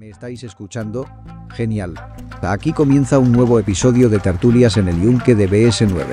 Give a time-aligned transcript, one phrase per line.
[0.00, 1.06] ¿Me estáis escuchando?
[1.50, 1.92] Genial.
[2.40, 6.06] Aquí comienza un nuevo episodio de Tertulias en el Yunque de BS9.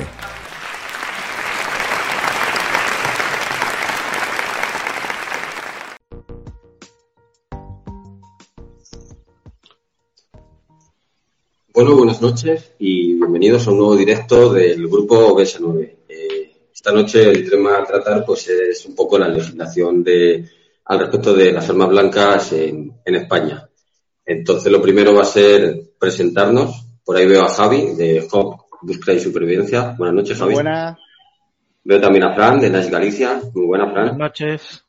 [11.73, 15.95] Bueno, buenas noches y bienvenidos a un nuevo directo del grupo BS9.
[16.09, 20.45] Eh, esta noche el tema a tratar pues es un poco la legislación de,
[20.83, 23.66] al respecto de las armas blancas en, en España.
[24.27, 26.85] Entonces lo primero va a ser presentarnos.
[27.05, 29.95] Por ahí veo a Javi de Hop Búsqueda y Supervivencia.
[29.97, 30.53] Buenas noches, Javi.
[30.53, 30.97] Buenas.
[31.85, 33.41] Veo también a Fran de Nash Galicia.
[33.53, 34.17] Muy buena, Buenas Fran.
[34.17, 34.83] noches.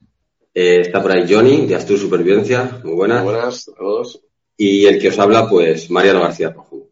[0.52, 2.80] Eh, está por ahí Johnny de Astur Supervivencia.
[2.82, 3.22] Muy buena.
[3.22, 4.20] Buenas a todos.
[4.56, 6.88] y el que os habla, pues, Mariano García Rojo.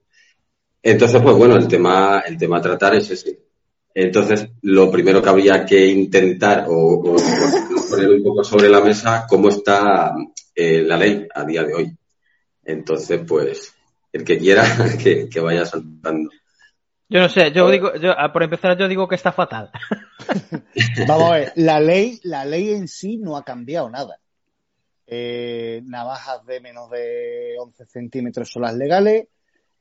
[0.81, 3.41] Entonces, pues bueno, el tema, el tema a tratar es ese.
[3.93, 7.17] Entonces, lo primero que habría que intentar o, o
[7.91, 10.15] poner un poco sobre la mesa cómo está
[10.55, 11.97] eh, la ley a día de hoy.
[12.67, 13.75] Entonces, pues,
[14.13, 14.65] el que quiera
[15.03, 16.31] que, que vaya soltando.
[17.09, 19.71] Yo no sé, yo digo, yo, ah, por empezar, yo digo que está fatal.
[21.07, 24.19] Vamos a ver, la ley, la ley en sí no ha cambiado nada.
[25.07, 29.29] Eh, navajas de menos de 11 centímetros son las legales.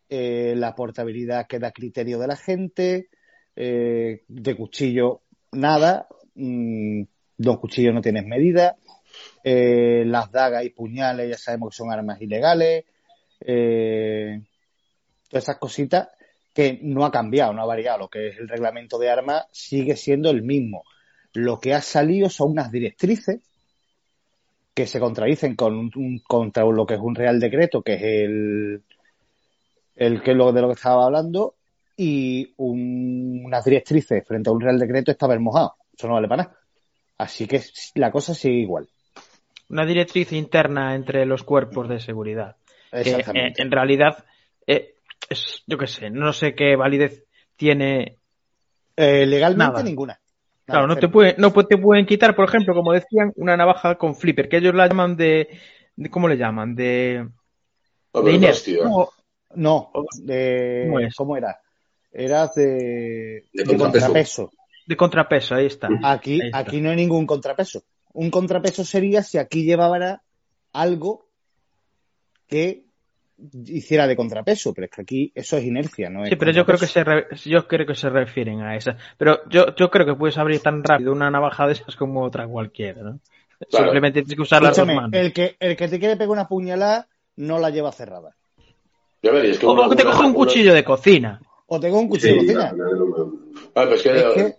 [0.08, 3.10] eh, la portabilidad queda a criterio de la gente.
[3.56, 5.22] eh, de cuchillo,
[5.54, 6.08] nada.
[6.36, 7.04] mm,
[7.38, 8.76] dos cuchillos no tienes medida.
[9.46, 12.86] Eh, las dagas y puñales ya sabemos que son armas ilegales.
[13.42, 14.42] eh,
[15.30, 16.10] todas esas cositas
[16.54, 18.00] que no ha cambiado, no ha variado.
[18.00, 20.84] Lo que es el reglamento de armas sigue siendo el mismo.
[21.34, 23.42] Lo que ha salido son unas directrices
[24.74, 28.84] que se contradicen con un, contra lo que es un real decreto, que es el,
[29.96, 31.56] el que es lo de lo que estaba hablando,
[31.98, 35.76] y un- unas directrices frente a un real decreto está haber mojado.
[35.98, 36.58] Eso no vale para nada.
[37.18, 37.62] Así que
[37.96, 38.90] la cosa sigue igual.
[39.70, 42.56] Una directriz interna entre los cuerpos de seguridad.
[42.92, 44.24] Que, eh, en realidad,
[44.68, 44.96] eh,
[45.30, 47.24] es, yo qué sé, no sé qué validez
[47.56, 48.18] tiene.
[48.96, 49.84] Eh, legalmente Nada.
[49.84, 50.20] ninguna.
[50.66, 51.12] Claro, no te, cero.
[51.12, 54.74] puede, no te pueden quitar, por ejemplo, como decían, una navaja con flipper, que ellos
[54.74, 55.60] la llaman de.
[55.96, 56.76] de- ¿Cómo le llaman?
[56.76, 57.28] De.
[58.14, 58.86] De tío.
[58.86, 59.10] No,
[59.56, 59.92] no,
[60.24, 61.16] de, ¿Cómo es?
[61.16, 61.60] ¿cómo era?
[62.12, 64.52] Era de, De contrapeso.
[64.88, 65.90] De contrapeso, ahí está.
[66.04, 66.60] Aquí, Ahí está.
[66.60, 67.84] aquí no hay ningún contrapeso.
[68.16, 70.22] Un contrapeso sería si aquí llevara
[70.74, 71.28] algo
[72.48, 72.84] que
[73.66, 76.24] hiciera de contrapeso, pero es que aquí eso es inercia, ¿no?
[76.24, 78.96] es Sí, pero yo creo que se re- yo creo que se refieren a esa.
[79.18, 82.48] Pero yo, yo creo que puedes abrir tan rápido una navaja de esas como otra
[82.48, 83.20] cualquiera, ¿no?
[83.70, 83.86] Claro.
[83.88, 85.12] Simplemente tienes que usar las dos manos.
[85.14, 88.36] el que, el que te quiere pegar una puñalada no la lleva cerrada.
[89.22, 91.42] Ya veréis que O una- te coge un una- cuchillo de cocina.
[91.68, 92.72] O tengo un cuchillo de cocina.
[92.74, 93.34] no, no, no, no.
[93.76, 94.56] Ah, pues que, Es que-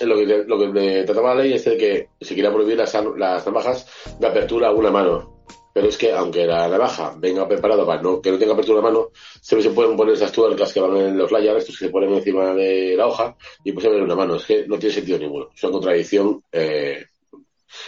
[0.00, 3.86] lo que lo que trataba la ley es de que se quiera prohibir las, navajas
[4.18, 5.44] de apertura a una mano.
[5.72, 8.82] Pero es que aunque la navaja venga preparada para no, que no tenga apertura a
[8.82, 9.08] mano,
[9.40, 12.14] siempre se pueden poner esas tuercas que van en los layers, estos que se ponen
[12.14, 14.36] encima de la hoja y pues se ven en una mano.
[14.36, 15.48] Es que no tiene sentido ninguno.
[15.54, 16.42] Es una contradicción.
[16.52, 17.04] Eh...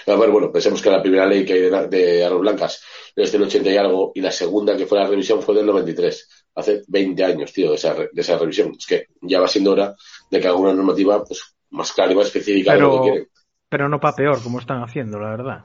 [0.09, 2.83] A bueno, pensemos que la primera ley que hay de, de armas blancas
[3.15, 6.29] es del 80 y algo y la segunda que fue la revisión fue del 93.
[6.57, 8.73] Hace 20 años, tío, de esa, de esa revisión.
[8.77, 9.95] Es que ya va siendo hora
[10.29, 13.03] de que haga una normativa pues, más clara y más específica de lo que Pero,
[13.03, 13.29] quieren.
[13.69, 15.65] pero no para peor, como están haciendo, la verdad.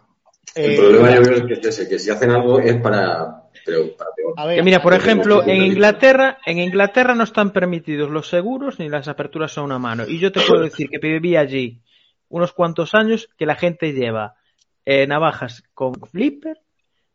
[0.55, 3.95] El Eh, problema yo creo que es ese, que si hacen algo es para, pero
[3.95, 4.33] para peor.
[4.37, 5.61] a ver, Que mira, por ejemplo, en.
[5.63, 10.05] Inglaterra, en Inglaterra no están permitidos los seguros ni las aperturas a una mano.
[10.07, 11.81] Y yo te puedo decir que viví allí
[12.29, 14.35] unos cuantos años que la gente lleva
[14.85, 16.59] eh, navajas con flipper,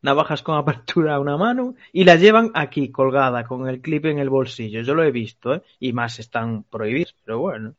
[0.03, 4.19] navajas con apertura a una mano y la llevan aquí colgada con el clip en
[4.19, 4.83] el bolsillo.
[4.83, 5.63] Yo lo he visto, ¿eh?
[5.81, 7.75] Y más están prohibidos, pero bueno.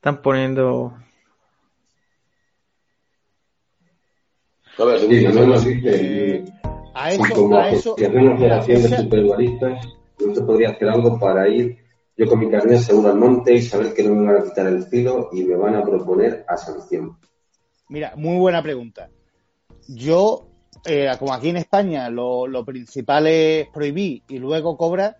[0.00, 0.94] Están poniendo
[4.78, 6.44] A ver, Sí, no, eh,
[6.94, 9.86] a eso, como a eso, federación de superigualistas,
[10.24, 11.76] no se podría hacer algo para ir
[12.16, 14.68] yo con mi carnet seguro al monte y saber que no me van a quitar
[14.68, 17.18] el filo y me van a proponer a sanción.
[17.90, 19.10] Mira, muy buena pregunta.
[19.86, 20.48] Yo,
[20.86, 25.18] eh, como aquí en España lo, lo principal es prohibir y luego cobrar,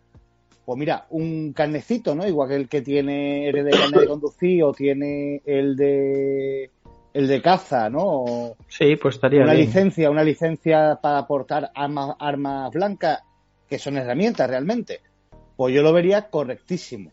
[0.71, 2.25] pues mira, un carnecito, ¿no?
[2.29, 6.71] Igual que el que tiene el de conducir o tiene el de
[7.13, 7.99] el de caza, ¿no?
[8.05, 9.67] O Sí, pues estaría una bien.
[9.67, 13.19] licencia, una licencia para portar armas, armas blancas,
[13.69, 15.01] que son herramientas realmente.
[15.57, 17.11] Pues yo lo vería correctísimo.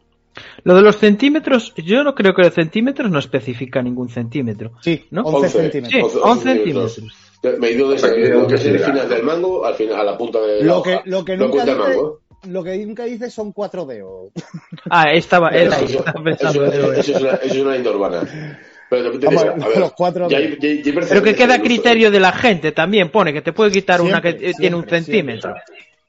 [0.63, 4.73] Lo de los centímetros, yo no creo que los centímetros no especifica ningún centímetro.
[4.83, 5.23] Sí, ¿No?
[5.23, 5.49] 11 11.
[5.49, 6.15] Sí, centímetros.
[6.15, 6.93] 11 11 centímetros.
[6.93, 7.59] centímetros.
[7.59, 11.01] Medido desde el final del mango al final, a la punta de la Lo hoja.
[11.03, 12.19] que, lo que No nunca cuenta el dice, mango.
[12.43, 14.31] Lo que nunca dice son cuatro dedos.
[14.89, 16.65] Ah, estaba, Eso, estaba eso- pensando.
[16.65, 17.11] eso- en eso.
[17.11, 18.59] eso es una, eso es una leyenda urbana.
[18.89, 21.35] Pero, Vamos, a ver, los cuatro ya de- hay- ya hay- ya hay Pero que
[21.35, 24.49] queda a criterio de la gente también, pone que te puede quitar una que Siempre,
[24.49, 25.55] eh, tiene un siempre, centímetro.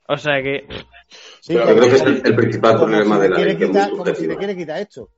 [0.07, 0.65] O sea que,
[1.41, 3.67] Sí, Pero Yo creo que es el, el principal problema si de la quiere ley,
[3.67, 5.09] quitar- Como si te quiere quitar esto.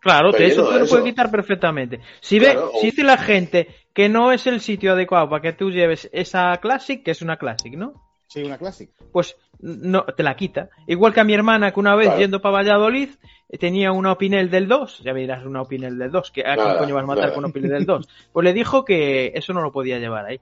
[0.00, 2.00] claro, te- eso te lo eso- puede quitar perfectamente.
[2.20, 5.42] Si ve, Claro, o- si dice la gente que no es el sitio adecuado para
[5.42, 7.94] que tú lleves esa Classic, que es una Classic, ¿no?
[8.28, 8.92] Sí, una clásica.
[9.12, 10.68] Pues no te la quita.
[10.86, 12.20] Igual que a mi hermana que una vez Claro.
[12.20, 13.10] yendo para Valladolid
[13.48, 16.66] eh, tenía una Opinel del 2, ya verás una Opinel del 2, que a quién
[16.66, 17.34] Nada, coño vas a matar nada.
[17.34, 18.08] con una Opinel del 2.
[18.32, 20.40] Pues le dijo que eso no lo podía llevar ahí.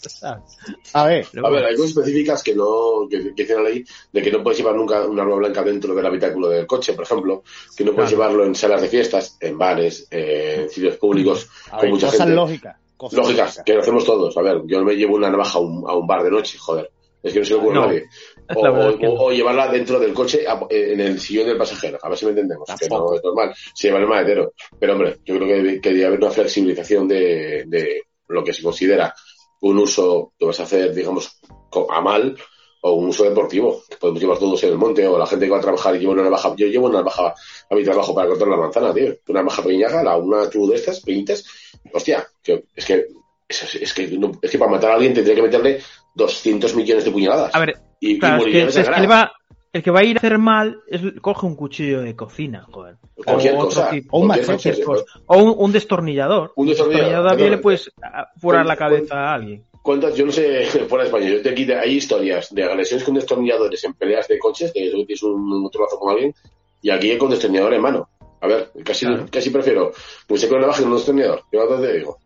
[0.00, 0.56] ¿Sabes?
[0.94, 1.68] A ver, Pero A ver, bueno.
[1.68, 4.74] hay cosas específicas que no, que, que dice la ley de que no puedes llevar
[4.74, 7.42] nunca una arma blanca dentro del habitáculo del coche, por ejemplo,
[7.76, 8.24] que no puedes Claro.
[8.24, 12.06] llevarlo en salas de fiestas, en bares, eh, en sitios públicos, a con ver mucha
[12.06, 12.34] cosas gente.
[12.34, 12.76] lógicas.
[13.12, 14.36] Lógicas, que lo hacemos todos.
[14.36, 16.58] A ver, yo no me llevo una navaja a un, a un bar de noche,
[16.58, 16.90] joder.
[17.22, 18.04] Es que no se le ocurre No, a nadie.
[18.56, 19.30] O, no.
[19.30, 21.98] llevarla dentro del coche a- en el sillón del pasajero.
[22.02, 22.68] A ver si me entendemos.
[22.78, 23.54] Que no es normal.
[23.74, 24.54] Se lleva el maletero.
[24.78, 28.52] Pero hombre, yo creo que, debe- que debe haber una flexibilización de, de lo que
[28.52, 29.14] se considera
[29.60, 31.38] un uso que vas a hacer, digamos,
[31.70, 32.36] co- a mal
[32.82, 33.82] o un uso deportivo.
[33.88, 35.98] Que podemos llevar todos en el monte o la gente que va a trabajar y
[36.00, 36.54] lleva una navaja.
[36.56, 37.34] Yo llevo una navaja
[37.70, 39.14] a mi trabajo para cortar la manzana, tío.
[39.28, 41.44] Una navaja pequeñaja, la, una tú de estas, pequeñitas.
[41.92, 43.06] Hostia, que, es que
[43.48, 45.80] es, es que no- es que para matar a alguien tendría que meterle
[46.14, 47.54] 200 millones de puñaladas.
[47.54, 49.02] A ver, y, y claro, es moriría que, de es que sangrado.
[49.02, 49.32] le va,
[49.72, 52.96] el que va a ir a hacer mal es, coge un cuchillo de cocina, joder.
[53.24, 53.90] Cualquier o otro cosa.
[53.90, 54.16] tipo.
[54.16, 56.52] O un machete, Pues, o un, un destornillador.
[56.56, 57.92] Un destornillador, a bien le puedes
[58.40, 59.64] furar la Cuenta- cabeza a alguien.
[59.82, 60.14] ¿Cuántas?
[60.14, 63.82] Yo no sé, fuera de España, yo te quité, hay historias de agresiones con destornilladores
[63.84, 66.34] en peleas de coches, que tú tienes un, un trozo con alguien,
[66.82, 68.08] y aquí con destornillador en mano.
[68.42, 69.26] A ver, casi, Claro.
[69.30, 69.92] casi prefiero
[70.34, 71.42] seco de navaja que un destornillador.
[71.52, 72.18] Yo ahora te digo.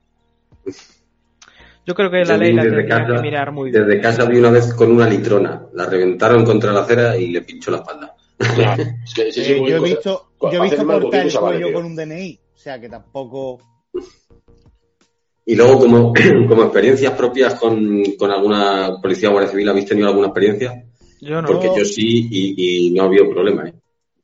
[1.87, 3.87] Yo creo que la Yo ley la desde tendría casa- que mirar muy bien.
[3.87, 5.67] Desde casa vi una vez con una litrona.
[5.75, 8.15] La reventaron contra la acera y le pinchó la espalda.
[9.05, 11.27] Es que, sí, sí, Eh, yo he visto, yo he visto hacer mal cortar cualquier
[11.27, 12.41] el cuello con un DNI.
[12.55, 13.61] O sea que tampoco.
[15.47, 16.13] Y luego, como,
[16.49, 20.85] como experiencias propias con, con alguna policía o guardia civil, ¿habéis tenido alguna experiencia?
[21.21, 21.49] Yo no.
[21.49, 23.69] Porque yo sí y, y no ha habido problema.
[23.69, 23.75] ¿eh?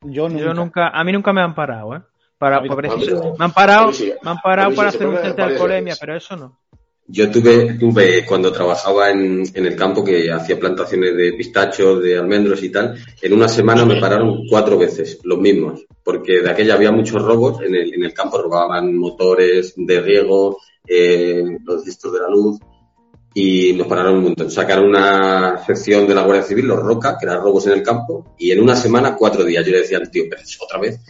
[0.02, 0.44] Yo nunca.
[0.44, 2.00] Yo nunca, a mí nunca me han parado, ¿eh?
[2.38, 4.12] Para, eso- me han parado, sí.
[4.22, 6.58] me han parado sí, para hacer un test de alcoholemia, pero eso no.
[7.06, 12.16] Yo tuve, tuve cuando trabajaba en, en el campo que hacía plantaciones de pistachos, de
[12.16, 16.74] almendros y tal, en una semana me pararon cuatro veces, los mismos, porque de aquella
[16.74, 22.12] había muchos robos, en el, en el campo robaban motores de riego, eh, los discos
[22.12, 22.58] de la luz,
[23.32, 24.50] y nos pararon un montón.
[24.50, 28.34] Sacaron una sección de la Guardia Civil, los ROCA, que eran robos en el campo,
[28.38, 29.64] y en una semana, cuatro días.
[29.64, 31.00] Yo le decía al tío, pero otra vez.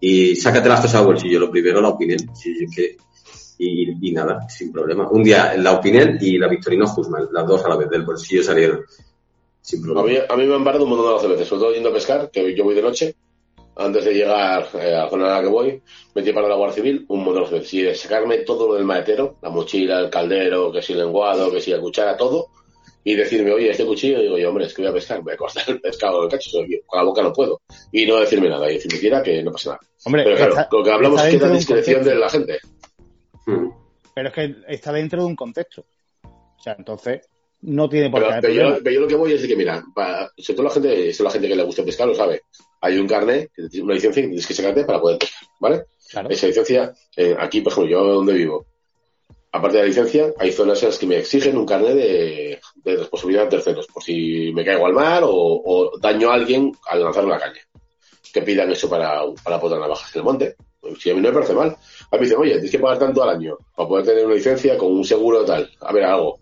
[0.00, 1.40] Y sácate las cosas al bolsillo.
[1.40, 2.20] Lo primero, la opinión.
[2.20, 2.96] Es que
[3.58, 5.08] y, y nada, sin problema.
[5.10, 8.42] Un día la Opinel y la Victorino Guzmán, las dos a la vez del bolsillo
[8.42, 8.84] salieron.
[9.60, 10.24] Sin problema.
[10.28, 12.54] a mí me han parado un montón de veces, sobre todo yendo a pescar, que
[12.54, 13.16] yo voy de noche,
[13.78, 15.82] antes de llegar eh, a la zona a la que voy,
[16.14, 19.50] me he parado la Guardia Civil un montón de sacarme todo lo del maletero, la
[19.50, 22.48] mochila, el caldero, que si el lenguado, que si la cuchara, todo,
[23.04, 25.32] y decirme, oye, este cuchillo, y digo yo, hombre, es que voy a pescar, voy
[25.32, 26.50] a cortar el pescado del cacho,
[26.86, 27.62] con la boca no puedo.
[27.92, 29.80] Y no decirme nada, y decirme quiera que no pasa nada.
[30.04, 32.58] Hombre, Pero claro, está- lo que hablamos es que la discreción de la gente.
[33.46, 33.68] Mm.
[34.14, 35.84] Pero es que está dentro de un contexto.
[36.24, 37.28] O sea, entonces
[37.62, 38.80] no tiene por qué pero yo, problema.
[38.82, 41.24] pero yo lo que voy es de que, mira, para, sobre todo la gente, sobre
[41.28, 42.42] la gente que le gusta pescar lo sabe.
[42.80, 45.84] Hay un carnet, que tienes una licencia que tienes que sacarte para poder pescar, ¿vale?
[46.10, 46.30] Claro.
[46.30, 48.66] Esa licencia, eh, aquí, por ejemplo, yo donde vivo,
[49.52, 52.96] aparte de la licencia, hay zonas en las que me exigen un carnet de, de
[52.96, 57.02] responsabilidad de terceros, por si me caigo al mar o, o daño a alguien al
[57.02, 57.60] lanzar una caña.
[58.32, 60.56] Que pidan eso para, para poder navajas en el monte.
[61.00, 61.68] Si a mí no me parece mal.
[61.68, 64.34] A mí me dicen, oye, tienes que pagar tanto al año para poder tener una
[64.34, 65.70] licencia con un seguro tal.
[65.80, 66.38] A ver, algo.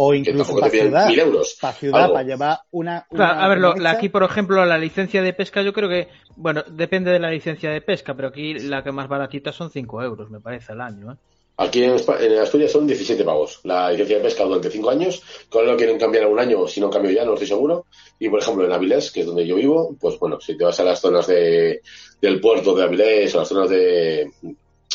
[0.00, 1.08] O incluso para ciudad.
[1.08, 1.58] mil euros.
[1.60, 2.14] Para ciudad, algo.
[2.14, 3.04] para llevar una.
[3.10, 6.06] Claro, a ver, lo- la- aquí, por ejemplo, la licencia de pesca, yo creo que,
[6.36, 10.00] bueno, depende de la licencia de pesca, pero aquí la que más baratita son 5
[10.02, 11.12] euros, me parece, al año.
[11.12, 11.16] ¿eh?
[11.60, 11.94] Aquí en,
[12.38, 13.58] Asturias son 17 pavos.
[13.64, 15.20] La licencia de pesca durante 5 años.
[15.50, 17.86] Con lo quieren cambiar a un año, si no cambio ya, no estoy seguro.
[18.20, 20.78] Y por ejemplo, en Avilés, que es donde yo vivo, pues bueno, si te vas
[20.78, 21.80] a las zonas de,
[22.22, 24.30] del puerto de Avilés o las zonas de,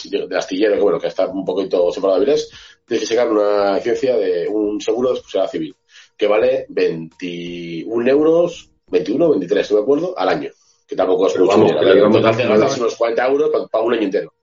[0.09, 2.49] de, de Astillero, que bueno, que está un poquito separado de Avilés,
[2.85, 5.75] tienes que sacar una licencia de un seguro de responsabilidad civil,
[6.17, 10.49] que vale 21 euros, 21 o 23, no me acuerdo, al año.
[10.87, 11.93] Que tampoco es Pero mucho vamos, dinero.
[11.93, 14.33] que En total te gastas unos 40 euros para, para un año entero.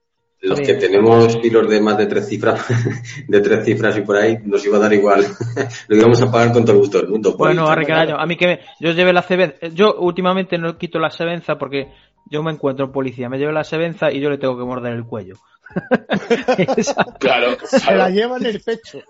[0.42, 0.64] Los Sí.
[0.64, 2.64] que tenemos hilos de más de tres cifras,
[3.28, 5.22] de tres cifras y por ahí, nos iba a dar igual.
[5.88, 7.34] Lo íbamos a pagar con todo el gusto del mundo.
[7.36, 11.10] Bueno, carajo, a mí que me- yo llevé la sevenza, yo últimamente no quito la
[11.10, 11.88] sevenza porque
[12.26, 14.92] yo me encuentro en policía, me llevo la sevenza y yo le tengo que morder
[14.94, 15.36] el cuello.
[17.20, 19.00] claro, Se la lleva en el pecho.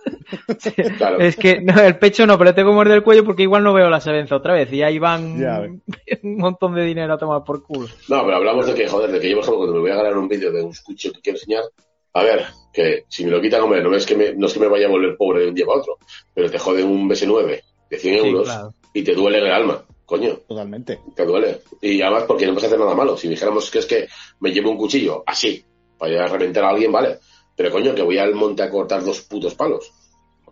[0.98, 1.18] claro.
[1.18, 3.72] Es que no, el pecho no, pero tengo que morder el cuello porque igual no
[3.72, 5.60] veo la sevenza otra vez y ahí van Ya
[6.22, 7.88] un montón de dinero a tomar por culo.
[8.08, 9.96] No, pero hablamos de que, joder, de que yo, por ejemplo, cuando me voy a
[9.96, 11.62] ganar un vídeo de un cuchillo que quiero enseñar,
[12.12, 14.60] a ver, que si me lo quitan, hombre, no es que me, no es que
[14.60, 15.98] me vaya a volver pobre de un día para otro,
[16.34, 18.74] pero te joden un BS9 de 100 Sí, euros claro.
[18.92, 20.98] y te duele en el alma, coño, Totalmente.
[21.14, 21.60] te duele.
[21.80, 23.16] Y además porque no a hacer nada malo.
[23.16, 24.08] Si dijéramos que es que
[24.40, 25.64] me llevo un cuchillo así,
[25.96, 27.18] para ir a reventar a alguien, vale,
[27.56, 29.92] pero coño, que voy al monte a cortar dos putos palos.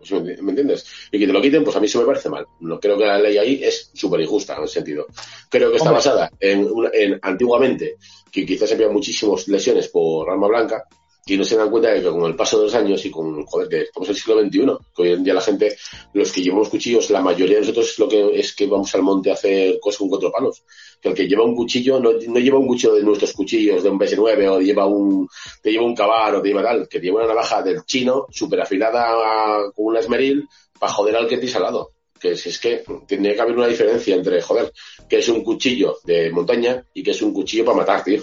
[0.01, 0.85] ¿Sí ¿Me enti- me entiendes?
[1.11, 2.45] Y que te lo quiten, pues a mí eso me parece mal.
[2.61, 5.05] No creo que la ley ahí es súper injusta en ese sentido.
[5.49, 5.97] Creo que está Hombre.
[5.97, 7.97] basada en, en antiguamente,
[8.31, 10.85] que quizás había muchísimas lesiones por arma blanca,
[11.29, 13.45] y no se dan cuenta de que con el paso de los años y con,
[13.45, 15.77] joder, estamos en el siglo XXI, que hoy en día la gente,
[16.13, 19.03] los que llevamos cuchillos, la mayoría de nosotros es lo que es que vamos al
[19.03, 20.63] monte a hacer cosas con cuatro palos.
[21.01, 23.89] Que el que lleva un cuchillo, no, no lleva un cuchillo de nuestros cuchillos, de
[23.89, 25.27] un PS9, o lleva un,
[25.61, 28.25] te lleva un cabar, o te lleva tal, que te lleva una navaja del chino,
[28.31, 31.91] súper afilada con una esmeril, para joder al que tienes al lado.
[32.19, 34.73] Que si es que tendría que haber una diferencia entre, joder,
[35.07, 38.21] que es un cuchillo de montaña y que es un cuchillo para matar, tío.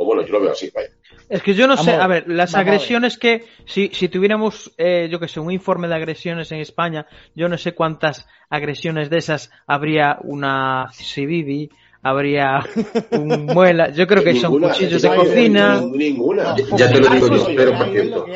[0.00, 0.90] O bueno, yo lo veo así, vaya.
[1.28, 3.40] Es que yo no sé, a ver, las Vamos agresiones ver.
[3.40, 7.48] que, si, si tuviéramos, eh, yo que sé, un informe de agresiones en España, yo
[7.48, 11.68] no sé cuántas agresiones de esas habría una Civivi,
[12.00, 12.60] habría
[13.10, 15.80] un muela, yo creo que ninguna, son cuchillos de cocina.
[15.80, 16.56] Ninguna.
[16.76, 18.26] Ya te lo digo yo, pero por cierto.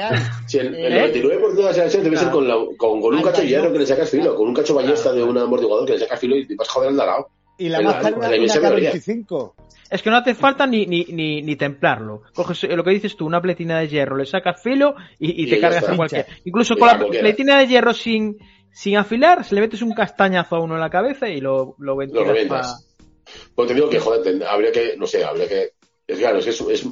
[0.46, 3.42] Si el, el 99% de las agresiones debe ser con, la, con, con un cacho
[3.42, 6.18] hierro que le sacas filo, con un cacho ballesta de un amortiguador que le sacas
[6.18, 7.28] filo y te vas joder al lado.
[7.58, 9.54] Y la más calma es la 25.
[9.92, 12.22] Es que no hace falta ni, ni, ni, ni templarlo.
[12.34, 15.46] Coges eh, lo que dices tú, una pletina de hierro, le sacas filo y, y
[15.46, 15.92] Y te cargas está.
[15.92, 16.26] a cualquiera.
[16.44, 17.22] Incluso Y con la cualquiera.
[17.24, 18.38] pletina de hierro sin,
[18.72, 21.94] sin afilar, se le metes un castañazo a uno en la cabeza y lo, lo
[21.94, 22.24] Lo.
[23.54, 25.70] Pues te digo que, joder, habría que, no sé, habría que.
[26.12, 26.86] Es claro, es es,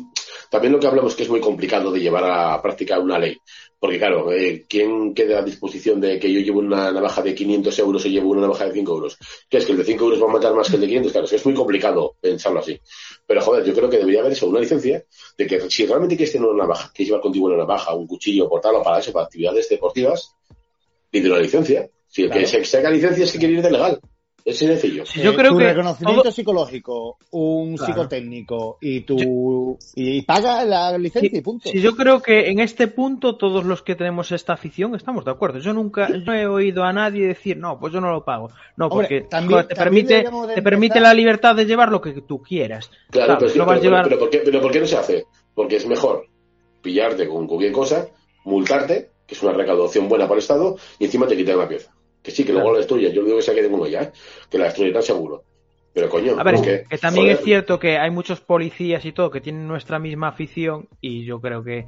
[0.51, 3.37] también lo que hablamos que es muy complicado de llevar a práctica una ley.
[3.79, 7.79] Porque, claro, eh, ¿quién queda a disposición de que yo llevo una navaja de 500
[7.79, 9.17] euros o llevo una navaja de 5 euros?
[9.49, 11.13] ¿Qué es que el de 5 euros va a matar más que el de 500?
[11.13, 12.79] Claro, es que es muy complicado pensarlo así.
[13.27, 15.05] Pero, joder, yo creo que debería haber eso, una licencia
[15.39, 18.49] de que si realmente quieres tener una navaja, quieres llevar contigo una navaja, un cuchillo,
[18.49, 20.35] portarlo para eso, para actividades deportivas,
[21.11, 21.89] pide una licencia.
[22.09, 22.41] Si el Claro.
[22.43, 24.01] que se saca licencia es que quiere ir de legal.
[24.45, 25.05] Es sencillo.
[25.07, 27.93] Sí, yo Eh, creo tu que reconocimiento todo- psicológico, un Claro.
[27.93, 31.69] psicotécnico y tu y paga la licencia y punto.
[31.69, 35.31] Sí, yo creo que en este punto todos los que tenemos esta afición estamos de
[35.31, 35.59] acuerdo.
[35.59, 38.49] Yo nunca yo he oído a nadie decir, no, pues yo no lo pago.
[38.77, 42.01] No, Hombre, porque también- joder, te también permite, te permite la libertad de llevar lo
[42.01, 42.91] que tú quieras.
[43.11, 44.81] Claro, pero, es que- no vas a pero- llevar- pero ¿por qué, pero ¿por qué
[44.81, 45.27] no se hace?
[45.55, 46.27] Porque es mejor
[46.83, 48.09] pillarte con cualquier cosa,
[48.45, 51.93] multarte, que es una recaudación buena para el Estado, y encima te quitan la pieza.
[52.23, 52.73] Que sí, que luego Claro.
[52.75, 53.13] la destruyen.
[53.13, 54.13] Yo digo que se quede ella, ¿eh?
[54.51, 55.45] que la destruirán seguro.
[55.93, 58.41] Pero coño, A ver, es es que, que también joder, es cierto que hay muchos
[58.41, 61.87] policías y todo que tienen nuestra misma afición y yo creo que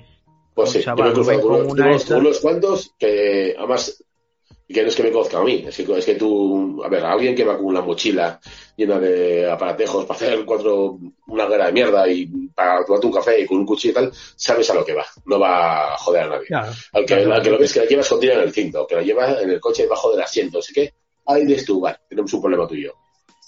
[0.55, 4.05] Pues sí, yo me he cruzado con unos, esta- cuantos que, además,
[4.69, 7.05] que no es que me conozca a mí, es que, es que tú, a ver,
[7.05, 8.41] alguien que va con una mochila
[8.77, 13.41] llena de aparatejos para hacer cuatro, una guerra de mierda y para tomarte un café
[13.41, 16.23] y con un cuchillo y tal, sabes a lo que va, no va a joder
[16.25, 16.47] a nadie.
[16.47, 17.35] Claro, Al que, claro.
[17.35, 19.51] al que lo ves que la lleva escondida en el cinto, que la lleva en
[19.51, 20.93] el coche debajo del asiento, así que
[21.27, 22.95] ahí de tú, vale, tenemos un problema tuyo.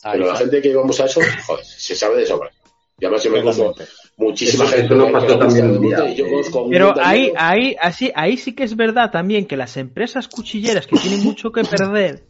[0.03, 0.45] Ahí Pero la está.
[0.45, 2.51] gente que vamos a eso, joder, se sabe de sobra.
[2.99, 3.75] Y además yo me conozco
[4.19, 8.13] muchísima Eso- gente eso gusta también día, y yo eh, conozco Pero ahí, ahí, así,
[8.15, 12.23] ahí sí que es verdad también que las empresas cuchilleras que tienen mucho que perder,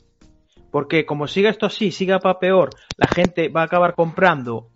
[0.75, 4.71] porque como siga esto así, siga para peor, la gente va a acabar comprando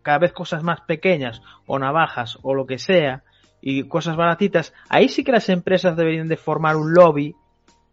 [0.00, 3.24] cada vez cosas más pequeñas o navajas o lo que sea
[3.60, 7.34] y cosas baratitas, ahí sí que las empresas deberían de formar un lobby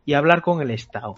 [0.06, 1.16] y hablar con el Estado.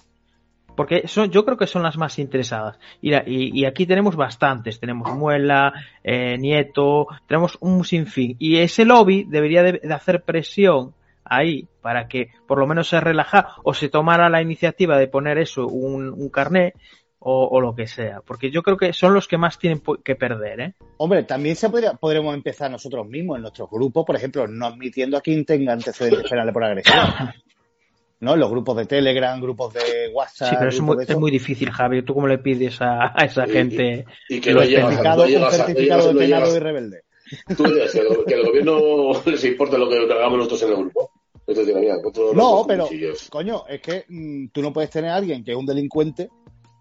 [0.77, 2.79] Porque son, yo creo que son las más interesadas.
[3.01, 4.79] Y, la- y- aquí tenemos bastantes.
[4.79, 5.74] Tenemos Muela,
[6.05, 8.38] eh, Nieto, tenemos un sinfín.
[8.39, 10.93] Y ese lobby debería de, de hacer presión
[11.29, 15.38] ahí para que por lo menos se relajara o se tomara la iniciativa de poner
[15.38, 16.74] eso, un, un carné
[17.19, 18.21] o, o lo que sea.
[18.25, 20.74] Porque yo creo que son los que más tienen que perder, ¿eh?
[20.98, 25.17] Hombre, también se podría, podremos empezar nosotros mismos en nuestros grupos, por ejemplo, no admitiendo
[25.17, 26.98] a quien tenga antecedentes penales por agresión.
[28.21, 28.36] ¿No?
[28.36, 30.50] Los grupos de Telegram, grupos de WhatsApp.
[30.50, 32.01] Sí, pero es muy, de es muy difícil, Javi.
[32.03, 34.05] ¿Tú cómo le pides a, a esa Y- gente?
[34.27, 35.24] y que certificado,
[36.13, 37.03] de penado y rebelde.
[37.55, 37.93] tú dices
[38.27, 41.12] que, al gobierno les importa lo que hagamos nosotros en el grupo.
[41.53, 43.29] Nosotros No, pero, cuchillos.
[43.29, 46.29] coño, es que mm, tú no puedes tener a alguien que es un delincuente,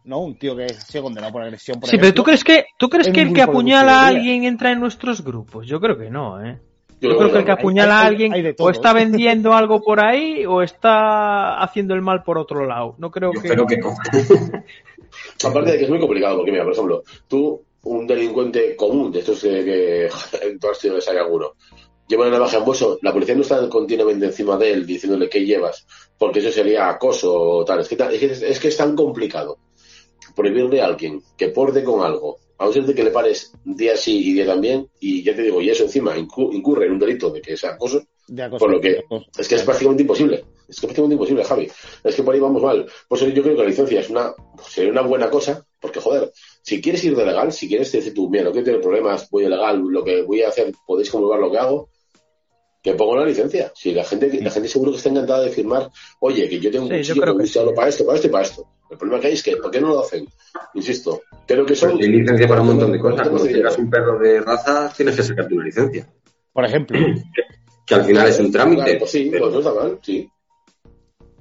[0.05, 0.21] ¿no?
[0.21, 2.13] Un tío que es sido condenado por agresión, por Sí, pero.
[2.15, 5.23] ¿tú crees que, tú crees que el que de apuñala a alguien entra en nuestros
[5.25, 5.67] grupos?
[5.67, 6.59] Yo creo que no, ¿eh?
[7.01, 9.53] Yo Yo creo que el que apuñala hay- a alguien hay de o está vendiendo
[9.53, 12.95] algo por ahí o está haciendo el mal por otro lado.
[12.99, 13.47] No creo Yo que...
[13.49, 13.95] espero que no.
[15.45, 19.21] Aparte de que es muy complicado, porque mira, por ejemplo, tú, un delincuente común, de
[19.21, 20.03] estos de que
[20.47, 21.53] en todas las ciudades hay alguno,
[22.09, 25.45] lleva una navaja en bolso, la policía no está continuamente encima de él diciéndole qué
[25.45, 25.87] llevas,
[26.19, 27.81] porque eso sería acoso o tal.
[27.81, 29.59] Es que, es que, es que es tan complicado
[30.35, 33.97] prohibirle a alguien que porte con algo, a no ser de que le pares día
[33.97, 36.99] sí y día también, y ya te digo, y eso encima incu- incurre en un
[36.99, 38.59] delito de que es acoso, De acoso.
[38.59, 39.01] por lo que
[39.39, 40.45] es que es prácticamente imposible.
[40.69, 41.69] Es que es prácticamente imposible, Javi.
[42.05, 42.87] Es que por ahí vamos mal.
[43.09, 44.35] Por eso yo creo que la licencia es una,
[44.69, 46.31] sería una buena cosa, porque joder,
[46.63, 49.45] si quieres ir de legal, si quieres decir tú, mira, no quiero tener problemas, voy
[49.45, 51.89] de legal, lo que voy a hacer, podéis comprobar lo que hago,
[52.83, 53.73] que pongo la licencia.
[53.75, 56.85] Si la gente, la gente seguro que está encantada de firmar, oye, que yo tengo
[56.87, 57.21] un Sí, cuchillo sí.
[57.75, 58.67] para esto, para esto y para esto.
[58.91, 60.27] El problema que hay es que, ¿por qué no lo hacen?
[60.75, 61.93] Insisto, creo que son...
[61.93, 63.29] Pues hay licencia para un montón de cosas.
[63.29, 63.71] Cuando dinero.
[63.79, 66.09] un perro de raza, tienes que sacarte una licencia.
[66.53, 66.99] Por ejemplo,
[67.87, 68.83] Que al final es un trámite.
[68.85, 70.29] Claro, pues sí, pero pues no está mal, sí.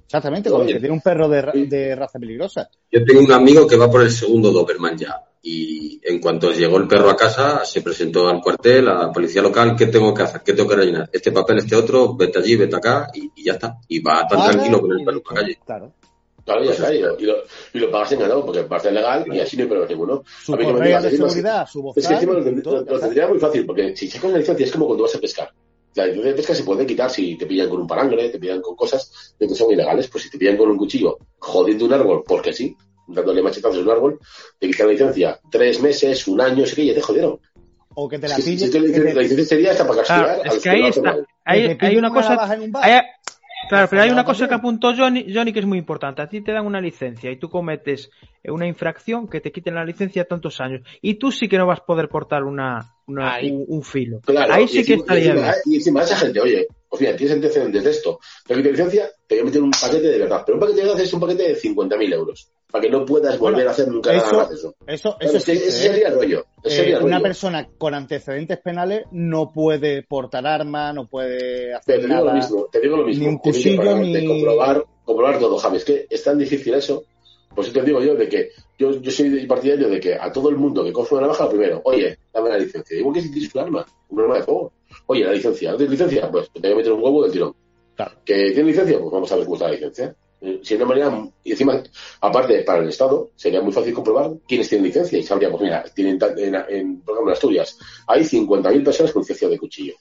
[0.06, 2.70] exactamente, como que tiene un perro de, ra- de raza peligrosa.
[2.92, 5.22] Yo tengo un amigo que va por el segundo Doberman ya.
[5.42, 9.42] Y en cuanto llegó el perro a casa, se presentó al cuartel, a la policía
[9.42, 10.42] local, ¿qué tengo que hacer?
[10.44, 11.10] ¿Qué tengo que rellenar?
[11.12, 13.78] Este papel, este otro, vete allí, vete acá, y, y ya está.
[13.88, 15.60] Y va tan Paga tranquilo con el perro por la calle.
[15.66, 15.94] Claro.
[16.44, 17.36] Claro, ya está, y lo, y lo,
[17.74, 20.24] y lo pagas en ganado, porque parece legal y así no hay problema ninguno.
[20.44, 22.40] Su A mí que me correa digas, de encima, seguridad, su Es que encima lo,
[22.40, 25.20] lo- lo tendría muy fácil, porque si sacas una licencia es como cuando vas a
[25.20, 25.52] pescar.
[25.96, 28.62] La licencia de pesca se puede quitar si te pillan con un palangre, te pillan
[28.62, 30.08] con cosas de que son ilegales.
[30.08, 32.74] Pues si te pillan con un cuchillo jodiendo un árbol, porque sí,
[33.08, 34.20] dándole machetazos a un árbol,
[34.60, 37.40] te quitan la licencia tres meses, un año, sé que ya te jodieron.
[38.00, 38.66] O que te la que, si pille.
[38.66, 40.86] es que la, licencia, te- la licencia sería hasta para castigar Claro, es que ahí
[40.86, 41.16] está.
[41.46, 42.30] Hay, que te hay pillen una cosa.
[42.30, 42.84] navaja en un bar.
[42.84, 43.02] hay-
[43.70, 46.22] claro, pero hay una cosa que apuntó Johnny, Johnny que es muy importante.
[46.22, 48.12] A ti te dan una licencia y tú cometes
[48.44, 50.82] una infracción que te quiten la licencia tantos años.
[51.02, 53.20] Y tú sí que no vas a poder portar una, un,
[53.68, 54.20] un filo.
[54.24, 55.56] Claro, Ahí y sí que estaría y encima, bien.
[55.66, 59.46] y encima esa gente, oye, o sea, tienes antecedentes de esto, licencia, te voy a
[59.46, 60.44] meter un paquete de verdad.
[60.46, 62.50] Pero un paquete de verdad es un paquete de 50.000 euros.
[62.72, 64.76] Para que no puedas volver Bueno, a hacer nunca eso- nada más de eso.
[64.86, 65.72] Eso, Claro, eso es que ese ¿eh?
[65.72, 66.46] sería el rollo.
[66.64, 67.24] ese Eh, sería el una rollo.
[67.24, 72.34] persona con antecedentes penales no puede portar arma, no puede hacer te digo lo nada.
[72.34, 73.24] mismo, te digo lo mismo.
[73.24, 75.78] Ni un cuchillo, ni- comprobar, comprobar todo, Javi.
[75.78, 77.06] Es que es tan difícil eso.
[77.56, 80.58] Pues te digo yo de que yo, yo soy partidario de que a todo el
[80.58, 82.98] mundo que coge una navaja, primero, oye, dame la licencia.
[82.98, 84.74] Igual que si tienes un arma, un arma de fuego.
[85.08, 86.30] Oye, la licencia, ¿no tienes licencia?
[86.30, 87.56] Pues te voy a meter un huevo del tirón.
[87.96, 88.12] Claro.
[88.24, 89.00] ¿Que tiene licencia?
[89.00, 90.16] Pues vamos a ver cómo está la licencia.
[90.42, 91.82] Eh, Si de una manera, y encima,
[92.22, 95.18] aparte, para el Estado, sería muy fácil comprobar quiénes tienen licencia.
[95.18, 99.22] Y sabría, pues mira, tienen, en, en, por ejemplo, en Asturias, hay 50.000 personas con
[99.22, 99.94] licencia de cuchillo.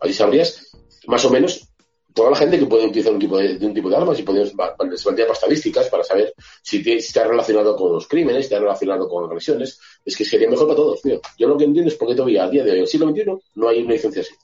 [0.00, 0.66] Ahí sabrías,
[1.06, 1.68] más o menos,
[2.12, 4.22] toda la gente que puede utilizar un tipo de, de un tipo de armas y
[4.22, 8.52] podemos, se para estadísticas para saber si, te- si está relacionado con los crímenes, si
[8.54, 9.78] está relacionado con agresiones.
[10.04, 11.20] Es que sería mejor para todos, tío.
[11.38, 13.08] Yo lo que entiendo es por qué todavía a día de hoy, en el siglo
[13.10, 13.24] XXI,
[13.56, 14.34] no hay una licencia así.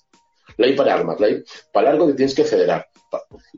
[0.65, 1.43] Hay para armas, hay
[1.73, 2.87] para algo que tienes que federar.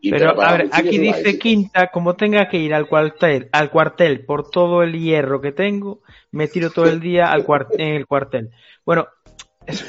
[0.01, 1.39] Y Pero, para a ver, aquí dice.
[1.39, 6.01] Quinta, como tenga que ir al cuartel, al cuartel por todo el hierro que tengo,
[6.31, 8.51] me tiro todo el día al cuar- en el cuartel.
[8.85, 9.07] Bueno,
[9.67, 9.85] es,